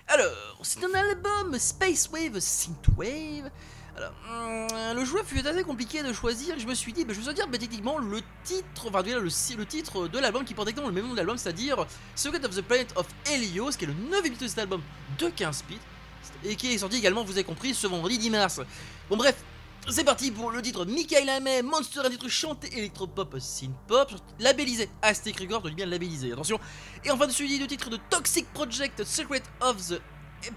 Alors, 0.07 0.59
c'est 0.61 0.83
un 0.83 0.93
album 0.93 1.57
Space 1.57 2.07
Wave 2.09 2.39
Synthwave. 2.39 3.49
Alors, 3.97 4.13
hum, 4.29 4.67
le 4.95 5.05
choix 5.05 5.23
fut 5.23 5.39
assez 5.39 5.63
compliqué 5.63 6.03
de 6.03 6.13
choisir. 6.13 6.59
Je 6.59 6.67
me 6.67 6.75
suis 6.75 6.93
dit, 6.93 7.03
bah, 7.05 7.13
je 7.15 7.21
vais 7.21 7.33
dire 7.33 7.47
bah, 7.47 7.57
techniquement 7.57 7.97
le 7.97 8.21
titre, 8.43 8.89
enfin 8.89 9.01
le, 9.01 9.21
le 9.21 9.65
titre 9.65 10.07
de 10.07 10.19
l'album 10.19 10.45
qui 10.45 10.53
porte 10.53 10.67
exactement 10.67 10.89
le 10.89 10.93
même 10.93 11.05
nom 11.05 11.13
de 11.13 11.17
l'album, 11.17 11.37
c'est-à-dire 11.39 11.87
Secret 12.15 12.45
of 12.45 12.55
the 12.55 12.61
Planet 12.61 12.93
of 12.95 13.07
Helios, 13.31 13.71
qui 13.71 13.85
est 13.85 13.87
le 13.87 13.93
9 13.93 14.21
titre 14.23 14.43
de 14.43 14.47
cet 14.47 14.59
album 14.59 14.81
de 15.17 15.29
15 15.29 15.63
bits 15.67 15.79
et 16.43 16.55
qui 16.55 16.73
est 16.73 16.77
sorti 16.77 16.97
également, 16.97 17.23
vous 17.23 17.31
avez 17.31 17.43
compris, 17.43 17.73
ce 17.73 17.87
vendredi 17.87 18.17
10 18.17 18.29
mars. 18.29 18.61
Bon 19.09 19.17
bref, 19.17 19.35
c'est 19.87 20.03
parti 20.03 20.31
pour 20.31 20.49
le 20.49 20.61
titre 20.61 20.83
Michael 20.85 21.29
Amey, 21.29 21.61
Monster, 21.61 21.99
un 22.03 22.09
titre 22.09 22.27
chanté 22.27 22.75
électropop 22.75 23.37
synth-pop, 23.39 24.11
labellisé 24.39 24.89
Aztec 25.01 25.39
Records, 25.39 25.67
je 25.69 25.73
bien 25.73 25.85
labellisé, 25.85 26.31
attention. 26.31 26.59
Et 27.03 27.11
enfin, 27.11 27.29
suivi 27.29 27.59
de 27.59 27.67
titre 27.67 27.89
de 27.91 27.99
Toxic 28.09 28.51
Project, 28.51 29.03
Secret 29.03 29.43
of 29.61 29.77
the 29.87 30.01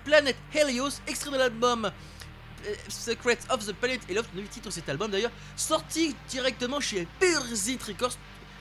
Planet 0.05 0.37
Helios, 0.55 1.01
extrait 1.07 1.31
de 1.31 1.37
l'album 1.37 1.91
euh, 2.67 2.75
Secret 2.89 3.39
of 3.51 3.67
the 3.67 3.73
Planet 3.73 4.01
Helios, 4.09 4.23
le 4.35 4.43
titre 4.45 4.69
de 4.69 4.73
cet 4.73 4.89
album 4.89 5.11
d'ailleurs, 5.11 5.33
sorti 5.57 6.17
directement 6.31 6.81
chez 6.81 7.07
Pure 7.21 7.55
Zinth 7.55 7.83
Records, 7.83 8.17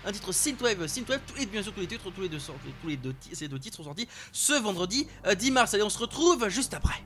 un 0.08 0.12
titre 0.14 0.32
synthwave, 0.32 0.88
synthwave, 0.88 1.20
tous 1.28 1.36
les, 1.36 1.46
bien 1.46 1.62
sûr 1.62 1.74
tous 1.74 1.82
les 1.82 1.88
titres, 1.88 2.10
tous 2.10 2.22
les 2.22 2.30
deux, 2.30 2.38
tous 2.82 2.88
les 2.88 2.96
deux, 2.96 3.14
ces 3.34 3.48
deux 3.50 3.60
titres 3.60 3.78
sont 3.78 3.84
sortis 3.84 4.08
ce 4.32 4.54
vendredi 4.54 5.06
euh, 5.26 5.36
10 5.36 5.52
mars. 5.52 5.74
Allez, 5.74 5.84
on 5.84 5.90
se 5.90 6.00
retrouve 6.00 6.48
juste 6.48 6.74
après. 6.74 7.04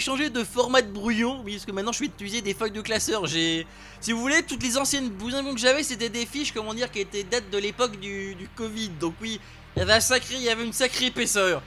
J'ai 0.00 0.06
changé 0.06 0.30
de 0.30 0.42
format 0.44 0.80
de 0.80 0.90
brouillon, 0.90 1.42
oui, 1.44 1.52
parce 1.52 1.66
que 1.66 1.72
maintenant 1.72 1.92
je 1.92 1.98
suis 1.98 2.06
utilisé 2.06 2.40
des 2.40 2.54
feuilles 2.54 2.70
de 2.70 2.80
classeur. 2.80 3.26
J'ai, 3.26 3.66
si 4.00 4.12
vous 4.12 4.20
voulez, 4.20 4.42
toutes 4.42 4.62
les 4.62 4.78
anciennes 4.78 5.10
brouillons 5.10 5.52
que 5.52 5.60
j'avais, 5.60 5.82
c'était 5.82 6.08
des 6.08 6.24
fiches, 6.24 6.52
comment 6.52 6.72
dire, 6.72 6.90
qui 6.90 7.00
étaient 7.00 7.22
datent 7.22 7.50
de 7.50 7.58
l'époque 7.58 8.00
du, 8.00 8.34
du 8.34 8.48
Covid. 8.48 8.88
Donc 8.98 9.12
oui, 9.20 9.38
il 9.76 9.80
y 9.80 9.82
avait 9.82 10.00
sacré, 10.00 10.36
il 10.36 10.42
y 10.42 10.48
avait 10.48 10.64
une 10.64 10.72
sacrée 10.72 11.06
épaisseur. 11.06 11.62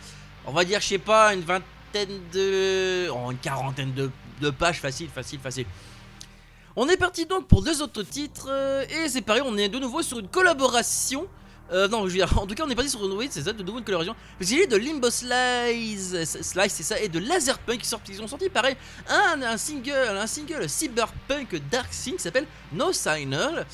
On 0.47 0.51
va 0.51 0.65
dire, 0.65 0.81
je 0.81 0.87
sais 0.87 0.97
pas, 0.97 1.35
une 1.35 1.41
vingtaine 1.41 2.21
de, 2.33 3.07
oh, 3.09 3.29
une 3.29 3.37
quarantaine 3.37 3.93
de, 3.93 4.09
de 4.41 4.49
pages, 4.49 4.81
facile, 4.81 5.09
facile, 5.13 5.39
facile. 5.39 5.67
On 6.75 6.89
est 6.89 6.97
parti 6.97 7.27
donc 7.27 7.47
pour 7.47 7.61
deux 7.61 7.83
autres 7.83 8.01
titres 8.01 8.47
euh, 8.49 8.83
et 8.89 9.09
c'est 9.09 9.21
pareil, 9.21 9.43
on 9.45 9.55
est 9.57 9.69
de 9.69 9.77
nouveau 9.77 10.01
sur 10.01 10.17
une 10.17 10.27
collaboration. 10.27 11.27
Euh, 11.73 11.87
non, 11.87 12.01
je 12.01 12.11
veux 12.11 12.17
dire, 12.17 12.37
en 12.39 12.45
tout 12.45 12.53
cas, 12.55 12.63
on 12.65 12.69
est 12.69 12.75
parti 12.75 12.89
sur 12.89 13.01
oui, 13.01 13.27
c'est 13.29 13.41
ça, 13.41 13.53
de 13.53 13.63
nouveau 13.63 13.79
une 13.79 13.83
collaboration. 13.83 14.15
Parce 14.37 14.49
qu'il 14.49 14.61
a 14.61 14.65
de 14.65 14.75
Limbo 14.75 15.09
Slice, 15.09 16.15
Slice, 16.41 16.73
c'est 16.73 16.83
ça, 16.83 16.99
et 16.99 17.09
de 17.09 17.19
Laserpunk 17.19 17.79
qui 17.79 17.87
sortent, 17.87 18.07
ils 18.09 18.21
ont 18.21 18.27
sorti 18.27 18.49
pareil 18.49 18.75
un, 19.07 19.57
single, 19.57 20.17
un 20.17 20.27
single 20.27 20.69
cyberpunk 20.69 21.61
dark 21.71 21.91
sync 21.91 22.17
qui 22.17 22.21
s'appelle 22.23 22.45
No 22.71 22.93
Signal. 22.93 23.65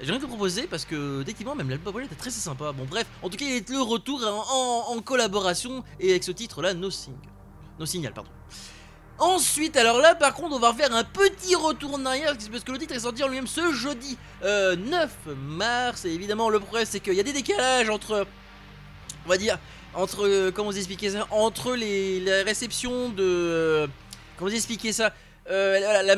J'ai 0.00 0.12
rien 0.12 0.20
te 0.20 0.26
proposer 0.26 0.68
parce 0.68 0.84
que 0.84 1.24
techniquement 1.24 1.56
même 1.56 1.70
l'album 1.70 2.00
était 2.00 2.14
très 2.14 2.30
sympa. 2.30 2.70
Bon 2.70 2.84
bref, 2.84 3.06
en 3.20 3.28
tout 3.28 3.36
cas 3.36 3.44
il 3.44 3.54
est 3.54 3.68
le 3.70 3.82
retour 3.82 4.22
en, 4.24 5.00
collaboration 5.00 5.82
et 5.98 6.10
avec 6.10 6.22
ce 6.22 6.30
titre 6.30 6.62
là 6.62 6.72
No. 6.72 6.88
No 7.80 7.86
Signal 7.86 8.12
pardon. 8.12 8.30
Ensuite, 9.18 9.76
alors 9.76 9.98
là, 9.98 10.14
par 10.14 10.32
contre, 10.34 10.54
on 10.54 10.60
va 10.60 10.72
faire 10.72 10.94
un 10.94 11.02
petit 11.02 11.54
retour 11.56 11.94
en 11.94 12.06
arrière 12.06 12.36
parce 12.36 12.62
que 12.64 12.70
le 12.72 12.78
titre 12.78 12.94
est 12.94 13.00
sorti 13.00 13.22
en 13.24 13.28
lui-même 13.28 13.48
ce 13.48 13.72
jeudi 13.72 14.16
euh, 14.44 14.76
9 14.76 15.10
mars. 15.36 16.04
Et 16.04 16.10
évidemment, 16.10 16.48
le 16.50 16.60
problème, 16.60 16.86
c'est 16.88 17.00
qu'il 17.00 17.14
y 17.14 17.20
a 17.20 17.24
des 17.24 17.32
décalages 17.32 17.90
entre, 17.90 18.26
on 19.26 19.28
va 19.28 19.36
dire, 19.36 19.58
entre, 19.94 20.26
euh, 20.26 20.52
comment 20.52 20.70
vous 20.70 20.76
expliquer 20.78 21.10
ça, 21.10 21.26
entre 21.30 21.74
les, 21.74 22.20
la 22.20 22.44
réception 22.44 23.08
de, 23.08 23.24
euh, 23.24 23.86
comment 24.36 24.50
vous 24.50 24.56
expliquer 24.56 24.92
ça, 24.92 25.12
Euh, 25.50 26.02
la- 26.02 26.16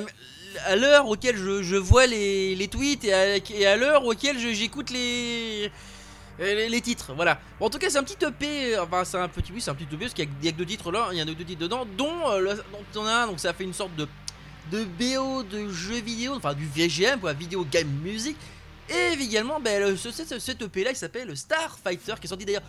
à 0.66 0.74
l'heure 0.74 1.06
auquel 1.06 1.36
je, 1.36 1.76
vois 1.76 2.06
les, 2.08 2.56
les 2.56 2.66
tweets 2.66 3.04
et 3.04 3.14
à, 3.14 3.36
et 3.36 3.64
à 3.66 3.76
l'heure 3.76 4.04
auquel 4.04 4.36
j'écoute 4.36 4.90
les, 4.90 5.66
euh, 5.66 5.68
les, 6.40 6.68
les 6.68 6.80
titres, 6.80 7.12
voilà. 7.14 7.38
Bon, 7.58 7.66
en 7.66 7.70
tout 7.70 7.78
cas, 7.78 7.90
c'est 7.90 7.98
un 7.98 8.02
petit 8.04 8.16
EP, 8.24 8.74
euh, 8.76 8.82
enfin, 8.84 9.04
c'est 9.04 9.18
un 9.18 9.28
petit, 9.28 9.52
oui, 9.52 9.60
c'est 9.60 9.70
un 9.70 9.74
petit 9.74 9.84
EP 9.84 9.96
parce 9.98 10.14
qu'il 10.14 10.28
y 10.42 10.48
a- 10.48 10.52
que 10.52 10.56
deux 10.56 10.66
titres 10.66 10.90
là, 10.90 11.08
il 11.12 11.18
y 11.18 11.20
a 11.20 11.24
deux 11.24 11.34
titres 11.34 11.60
dedans, 11.60 11.86
dont, 11.96 12.30
euh, 12.30 12.54
dont 12.94 13.00
en 13.02 13.06
a 13.06 13.12
un, 13.12 13.26
donc 13.26 13.40
ça 13.40 13.52
fait 13.52 13.64
une 13.64 13.74
sorte 13.74 13.94
de, 13.96 14.08
de 14.72 14.84
BO 14.84 15.42
de 15.42 15.68
jeux 15.70 16.00
vidéo, 16.00 16.34
enfin 16.36 16.54
du 16.54 16.66
VGM, 16.66 17.20
quoi, 17.20 17.32
Video 17.32 17.64
Game 17.70 17.88
Music. 18.02 18.36
Et 18.88 19.12
également, 19.22 19.60
ben, 19.60 19.96
ce, 19.96 20.10
ce- 20.10 20.38
cet 20.40 20.62
EP 20.62 20.82
là, 20.84 20.90
il 20.90 20.96
s'appelle 20.96 21.36
Starfighter, 21.36 22.14
qui 22.20 22.26
est 22.26 22.28
sorti 22.28 22.44
d'ailleurs 22.44 22.62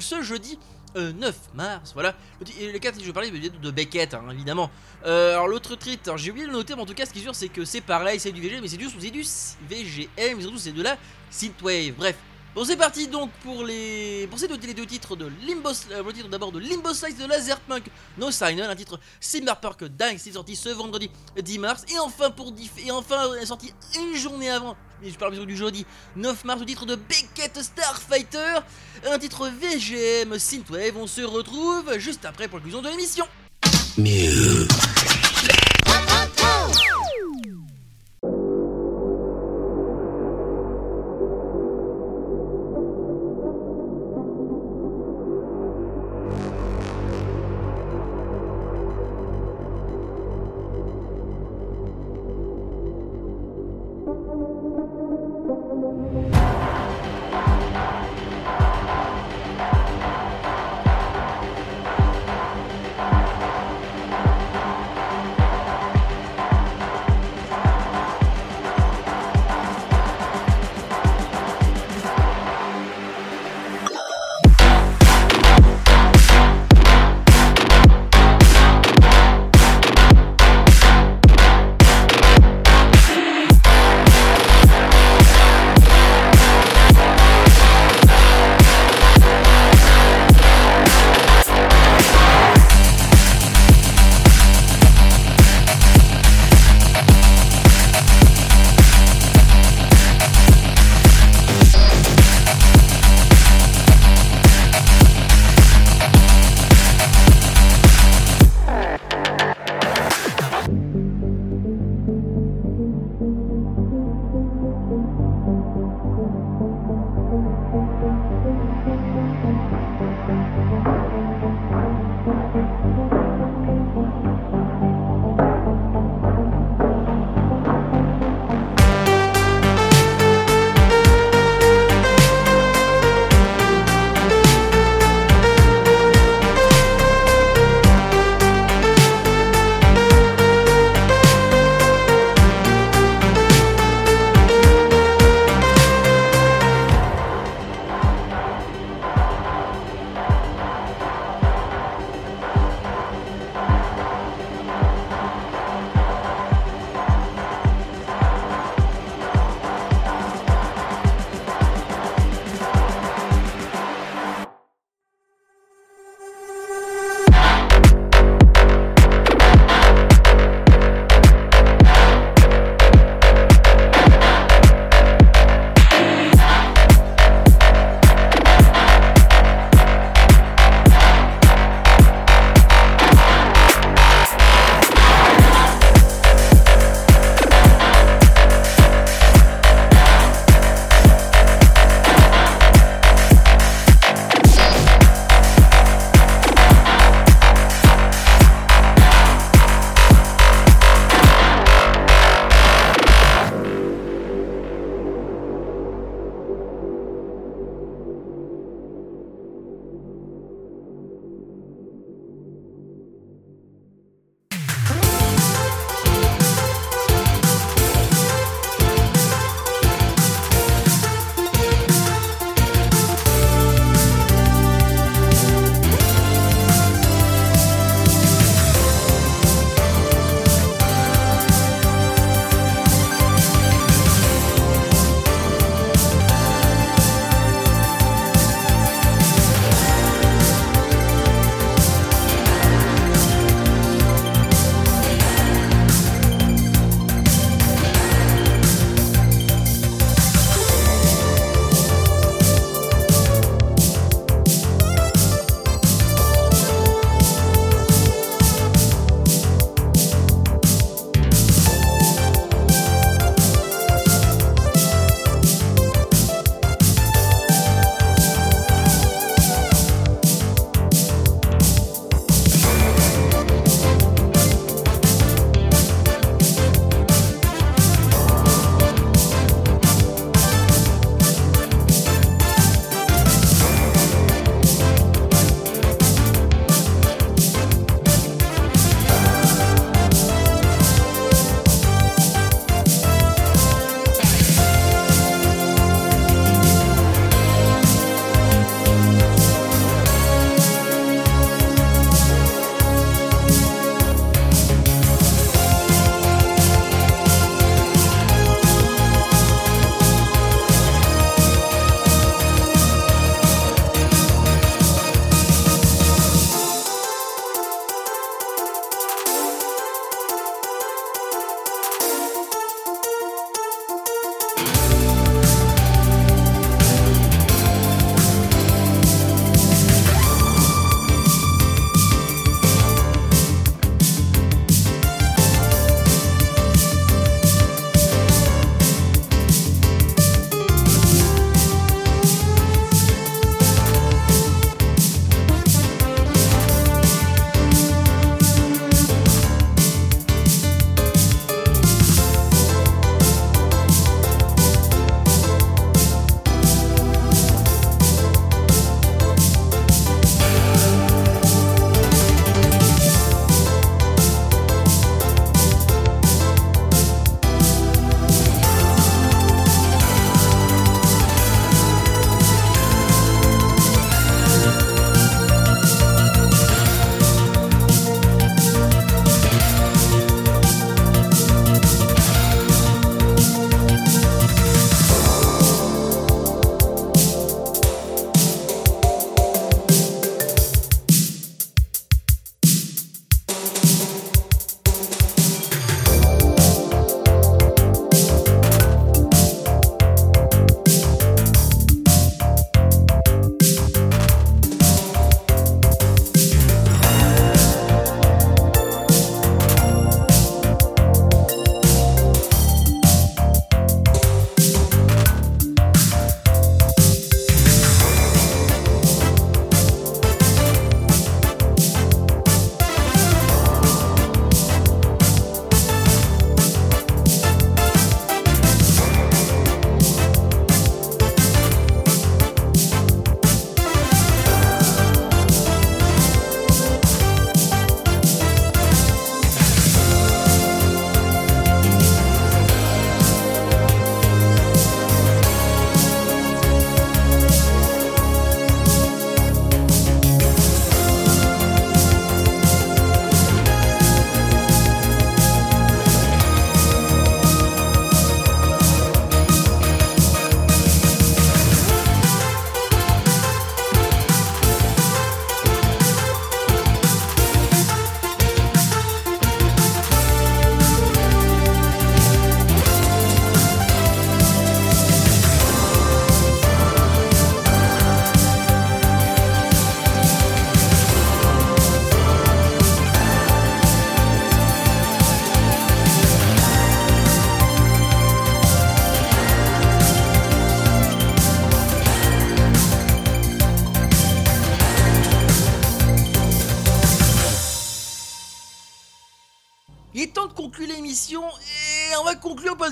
ce 0.00 0.20
jeudi 0.22 0.58
euh, 0.96 1.12
9 1.12 1.36
mars. 1.54 1.92
Voilà. 1.94 2.16
Le 2.40 2.46
ti- 2.46 2.54
et 2.60 2.72
les 2.72 2.80
quatre, 2.80 3.00
je 3.00 3.12
parler 3.12 3.30
de, 3.30 3.48
de 3.56 3.70
Beckett, 3.70 4.12
hein, 4.14 4.24
évidemment. 4.32 4.68
Euh, 5.06 5.34
alors, 5.34 5.46
l'autre 5.46 5.76
titre, 5.76 6.16
j'ai 6.16 6.32
oublié 6.32 6.46
de 6.46 6.50
le 6.50 6.56
noter, 6.56 6.74
mais 6.74 6.82
en 6.82 6.86
tout 6.86 6.94
cas, 6.94 7.06
ce 7.06 7.12
qui 7.12 7.20
est 7.20 7.22
sûr, 7.22 7.34
c'est 7.36 7.48
que 7.48 7.64
c'est 7.64 7.80
pareil, 7.82 8.18
c'est 8.18 8.32
du 8.32 8.40
VGM, 8.40 8.60
mais 8.62 8.66
c'est 8.68 8.76
du, 8.76 8.88
du 8.88 8.98
VGM, 9.68 10.08
mais 10.36 10.42
surtout, 10.42 10.58
c'est 10.58 10.72
de 10.72 10.82
la 10.82 10.96
Synthwave. 11.30 11.92
Bref. 11.96 12.16
Bon, 12.52 12.64
c'est 12.64 12.76
parti 12.76 13.06
donc 13.06 13.30
pour 13.44 13.62
les, 13.62 14.26
pour 14.28 14.36
ces 14.36 14.48
deux, 14.48 14.56
deux 14.58 14.86
titres 14.86 15.14
de 15.14 15.30
Limbo, 15.46 15.70
euh, 15.92 16.12
titre 16.12 16.28
d'abord 16.28 16.50
de 16.50 16.58
Limbo 16.58 16.92
Slice 16.92 17.16
de 17.16 17.24
Laserpunk 17.24 17.84
No 18.18 18.32
Signal, 18.32 18.68
un 18.68 18.74
titre 18.74 18.98
Cyberpunk 19.20 19.84
Dingue, 19.84 20.16
c'est 20.18 20.32
sorti 20.32 20.56
ce 20.56 20.70
vendredi 20.70 21.08
10 21.40 21.58
mars, 21.60 21.84
et 21.88 21.98
enfin 22.00 22.32
pour 22.32 22.52
et 22.84 22.90
enfin 22.90 23.34
est 23.40 23.46
sorti 23.46 23.72
une 23.96 24.16
journée 24.16 24.50
avant, 24.50 24.76
je 25.00 25.14
parle 25.14 25.36
sûr 25.36 25.46
du 25.46 25.56
jeudi 25.56 25.86
9 26.16 26.44
mars, 26.44 26.58
le 26.58 26.66
titre 26.66 26.86
de 26.86 26.96
Beckett 26.96 27.62
Starfighter, 27.62 28.58
un 29.08 29.18
titre 29.20 29.48
VGM 29.48 30.36
Synthwave, 30.36 30.96
on 30.96 31.06
se 31.06 31.20
retrouve 31.20 31.98
juste 31.98 32.24
après 32.24 32.48
pour 32.48 32.58
conclusion 32.58 32.82
de 32.82 32.88
l'émission. 32.88 33.26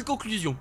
Conclusion. 0.08 0.56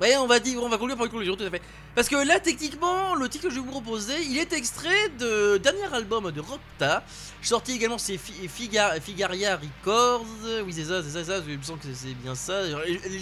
Ouais, 0.00 0.16
on 0.16 0.28
va 0.28 0.38
dire, 0.38 0.62
on 0.62 0.68
va 0.68 0.78
conclure 0.78 0.96
par 0.96 1.06
une 1.06 1.10
conclusion, 1.10 1.34
tout 1.34 1.42
à 1.42 1.50
fait. 1.50 1.60
Parce 1.96 2.08
que 2.08 2.14
là, 2.14 2.38
techniquement, 2.38 3.16
le 3.16 3.28
titre 3.28 3.48
que 3.48 3.50
je 3.50 3.56
vais 3.56 3.60
vous 3.66 3.70
proposer, 3.72 4.14
il 4.30 4.38
est 4.38 4.52
extrait 4.52 5.08
de 5.18 5.56
dernier 5.56 5.92
album 5.92 6.30
de 6.30 6.40
Rocta, 6.40 7.02
sorti 7.42 7.72
également 7.72 7.98
chez 7.98 8.16
Fi- 8.16 8.46
Figa- 8.46 9.00
Figaria 9.00 9.56
Records. 9.56 10.24
Oui, 10.64 10.72
c'est 10.72 10.84
ça, 10.84 11.02
c'est 11.02 11.10
ça, 11.10 11.24
c'est 11.24 11.32
ça. 11.32 11.42
Il 11.48 11.58
me 11.58 11.62
semble 11.64 11.80
que 11.80 11.88
c'est 11.92 12.14
bien 12.14 12.36
ça. 12.36 12.62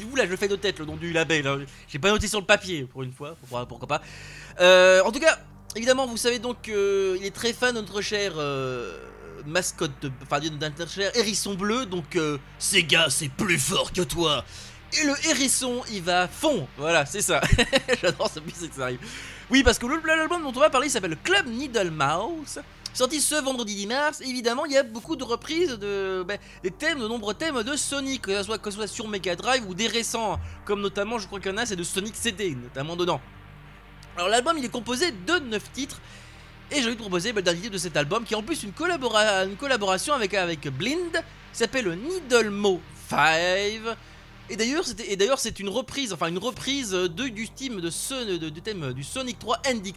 Vous 0.07 0.17
là, 0.17 0.27
je 0.27 0.31
le 0.31 0.37
fais 0.37 0.49
de 0.49 0.57
tête, 0.57 0.79
le 0.79 0.85
nom 0.85 0.97
du 0.97 1.15
label. 1.15 1.47
hein. 1.47 1.61
J'ai 1.89 1.99
pas 1.99 2.11
noté 2.11 2.29
sur 2.29 2.41
le 2.41 2.47
papier 2.47 2.85
pour 2.85 3.03
une 3.03 3.13
fois. 3.13 3.37
Pourquoi, 3.49 3.87
pas. 3.89 4.03
Euh, 4.61 5.01
en 5.03 5.13
tout 5.13 5.21
cas, 5.21 5.39
évidemment, 5.77 6.07
vous 6.07 6.19
savez 6.19 6.39
donc 6.39 6.61
qu'il 6.61 7.25
est 7.25 7.35
très 7.35 7.55
fan 7.55 7.75
de 7.75 7.81
notre 7.81 8.03
cher 8.03 8.33
euh, 8.37 8.99
mascotte, 9.47 9.93
enfin 10.23 10.41
de 10.41 10.51
notre 10.51 10.91
cher 10.91 11.11
hérisson 11.17 11.55
bleu. 11.55 11.87
Donc, 11.87 12.17
euh, 12.17 12.37
gars, 12.87 13.07
c'est 13.09 13.31
plus 13.31 13.59
fort 13.59 13.95
que 13.95 14.03
toi. 14.03 14.45
Et 14.93 15.05
le 15.05 15.15
hérisson, 15.31 15.83
il 15.91 16.03
va 16.03 16.23
à 16.23 16.29
fond. 16.29 16.67
Voilà, 16.79 17.05
c'est 17.07 17.21
ça. 17.21 17.41
J'adore 18.03 18.31
ce 18.33 18.41
musique 18.41 18.71
que 18.71 18.77
ça 18.77 18.85
arrive. 18.85 19.01
Oui, 19.51 19.63
parce 19.63 19.79
que 19.79 19.87
l'album 20.07 20.43
dont 20.43 20.53
on 20.55 20.61
va 20.61 20.71
parler 20.71 20.89
s'appelle 20.89 21.17
Club 21.23 21.47
Needle 21.49 21.91
Mouse. 21.91 22.61
Sorti 22.95 23.21
ce 23.21 23.35
vendredi 23.35 23.75
10 23.75 23.87
mars, 23.89 24.21
évidemment, 24.23 24.65
il 24.65 24.73
y 24.73 24.77
a 24.79 24.83
beaucoup 24.83 25.17
de 25.17 25.25
reprises 25.25 25.73
de 25.79 26.25
ben, 26.27 26.39
des 26.63 26.71
thèmes, 26.71 26.99
de 26.99 27.07
nombreux 27.07 27.35
thèmes 27.35 27.63
de 27.63 27.77
Sonic, 27.77 28.23
que 28.23 28.35
ce 28.39 28.43
soit, 28.45 28.57
que 28.59 28.71
ce 28.71 28.77
soit 28.77 28.87
sur 28.87 29.07
Mega 29.07 29.37
Drive 29.37 29.69
ou 29.69 29.75
des 29.75 29.87
récents, 29.87 30.41
comme 30.65 30.81
notamment, 30.81 31.19
je 31.19 31.27
crois 31.27 31.39
qu'il 31.39 31.51
y 31.51 31.55
en 31.55 31.59
a, 31.59 31.67
c'est 31.67 31.77
de 31.77 31.83
Sonic 31.83 32.17
CD, 32.17 32.55
notamment 32.55 32.97
dedans. 32.97 33.21
Alors 34.17 34.31
l'album, 34.31 34.57
il 34.57 34.65
est 34.65 34.71
composé 34.71 35.11
de 35.13 35.39
9 35.39 35.73
titres, 35.75 36.01
et 36.71 36.81
je 36.81 36.89
vais 36.89 36.95
te 36.95 37.01
proposer 37.01 37.33
ben, 37.35 37.41
le 37.41 37.43
dernier 37.43 37.69
de 37.69 37.77
cet 37.77 37.99
album, 37.99 38.25
qui 38.25 38.33
est 38.33 38.37
en 38.37 38.43
plus 38.43 38.63
une, 38.63 38.73
collabora- 38.73 39.47
une 39.47 39.57
collaboration 39.57 40.15
avec, 40.15 40.33
avec 40.33 40.67
Blind, 40.69 41.23
s'appelle 41.53 41.99
Needle 41.99 42.49
Mo 42.49 42.81
5. 43.11 43.19
Et 44.49 44.57
d'ailleurs, 44.57 44.85
et 45.09 45.17
d'ailleurs, 45.17 45.41
c'est 45.41 45.59
une 45.59 45.69
reprise, 45.69 46.13
enfin 46.13 46.29
une 46.29 46.39
reprise 46.39 46.91
de, 46.91 47.09
du 47.29 47.49
thème 47.49 47.81
de 47.81 47.91
ce, 47.91 48.37
de- 48.39 48.93
du 48.93 49.03
Sonic 49.05 49.39
3 49.39 49.61
Ending 49.69 49.95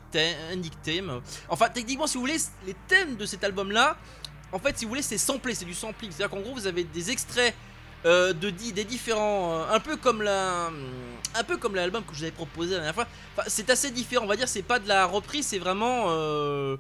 Theme-. 0.84 1.22
Enfin, 1.50 1.70
techniquement, 1.70 2.08
si 2.08 2.16
vous 2.16 2.22
voulez, 2.22 2.38
les 2.66 2.76
thèmes 2.88 3.16
de 3.16 3.26
cet 3.26 3.44
album-là, 3.44 3.96
en 4.52 4.58
fait, 4.60 4.78
si 4.78 4.86
vous 4.86 4.90
voulez, 4.90 5.04
c'est 5.04 5.20
samplé, 5.20 5.54
c'est 5.54 5.66
du 5.66 5.76
sampling. 5.76 6.12
C'est-à-dire 6.12 6.32
qu'en 6.36 6.42
gros, 6.42 6.56
vous 6.56 6.66
avez 6.66 6.84
des 6.84 7.12
extraits 7.12 7.54
euh, 8.06 8.34
de 8.34 8.50
des 8.50 8.84
différents, 8.86 9.60
euh, 9.60 9.74
un 9.76 9.80
peu 9.80 9.98
comme 9.98 10.24
la, 10.24 10.72
un 11.36 11.44
peu 11.44 11.58
comme 11.58 11.76
l'album 11.76 12.04
que 12.04 12.14
je 12.14 12.20
vous 12.20 12.24
avais 12.24 12.32
proposé 12.32 12.72
la 12.72 12.78
dernière 12.78 12.96
fois. 12.96 13.08
Enfin, 13.38 13.48
c'est 13.48 13.70
assez 13.70 13.92
différent, 13.92 14.24
on 14.26 14.28
va 14.28 14.36
dire. 14.38 14.48
C'est 14.48 14.64
pas 14.64 14.80
de 14.80 14.88
la 14.88 15.06
reprise, 15.06 15.46
c'est 15.46 15.60
vraiment. 15.60 16.06
Euh, 16.08 16.78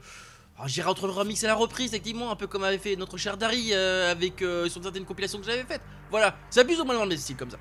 J'irai 0.66 0.90
entre 0.90 1.08
le 1.08 1.14
remix 1.14 1.42
et 1.44 1.48
la 1.48 1.56
reprise, 1.56 1.88
effectivement, 1.88 2.32
un 2.32 2.36
peu 2.36 2.48
comme 2.48 2.64
avait 2.64 2.78
fait 2.78 2.96
notre 2.96 3.18
cher 3.18 3.38
Dari 3.38 3.70
euh, 3.72 4.12
avec 4.12 4.42
euh, 4.42 4.68
sur 4.68 4.84
certaines 4.84 5.06
compilations 5.06 5.40
que 5.40 5.46
j'avais 5.46 5.64
faites. 5.64 5.82
Voilà, 6.12 6.36
c'est 6.50 6.66
plus 6.66 6.80
ou 6.82 6.86
moins 6.86 7.00
le 7.02 7.08
même 7.08 7.18
style 7.18 7.38
comme 7.38 7.50
ça. 7.50 7.58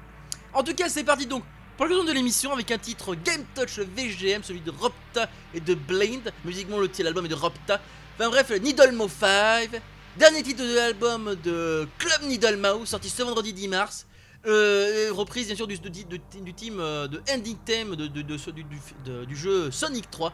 En 0.53 0.62
tout 0.64 0.74
cas, 0.74 0.88
c'est 0.88 1.05
parti 1.05 1.26
donc 1.26 1.44
pour 1.76 1.86
le 1.86 2.05
de 2.05 2.12
l'émission 2.12 2.53
avec 2.53 2.72
un 2.72 2.78
titre 2.78 3.14
Game 3.14 3.44
Touch 3.55 3.78
VGM, 3.78 4.42
celui 4.42 4.61
de 4.61 4.72
Ropta 4.72 5.28
et 5.55 5.61
de 5.61 5.74
Blind. 5.74 6.32
Musiquement, 6.44 6.78
le 6.78 6.88
titre 6.88 7.01
de 7.01 7.05
l'album 7.05 7.26
est 7.26 7.28
de 7.28 7.34
Ropta. 7.34 7.80
Enfin 8.16 8.30
bref, 8.30 8.51
Needle 8.51 8.92
Mo 8.92 9.09
5. 9.09 9.80
Dernier 10.16 10.42
titre 10.42 10.64
de 10.64 10.74
l'album 10.74 11.36
de 11.44 11.86
Club 11.99 12.22
Needle 12.28 12.57
Mouse, 12.57 12.88
sorti 12.88 13.09
ce 13.09 13.22
vendredi 13.22 13.53
10 13.53 13.68
mars. 13.68 14.07
Euh, 14.46 15.11
reprise 15.12 15.46
bien 15.46 15.55
sûr 15.55 15.68
du, 15.68 15.78
du, 15.78 16.55
team 16.55 16.78
de 16.78 17.22
Ending 17.32 17.57
Theme 17.64 17.94
de- 17.94 19.24
du 19.24 19.36
jeu 19.36 19.70
Sonic 19.70 20.11
3. 20.11 20.32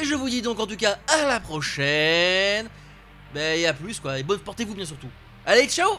Et 0.00 0.04
je 0.04 0.14
vous 0.14 0.28
dis 0.28 0.42
donc 0.42 0.60
en 0.60 0.66
tout 0.66 0.76
cas 0.76 0.98
à 1.08 1.26
la 1.26 1.40
prochaine. 1.40 2.68
Ben 3.34 3.58
et 3.58 3.66
à 3.66 3.72
plus 3.72 3.98
quoi. 4.00 4.18
Et 4.18 4.22
bonne 4.22 4.38
portez-vous 4.38 4.74
bien 4.74 4.86
surtout. 4.86 5.08
Allez, 5.44 5.66
ciao 5.66 5.98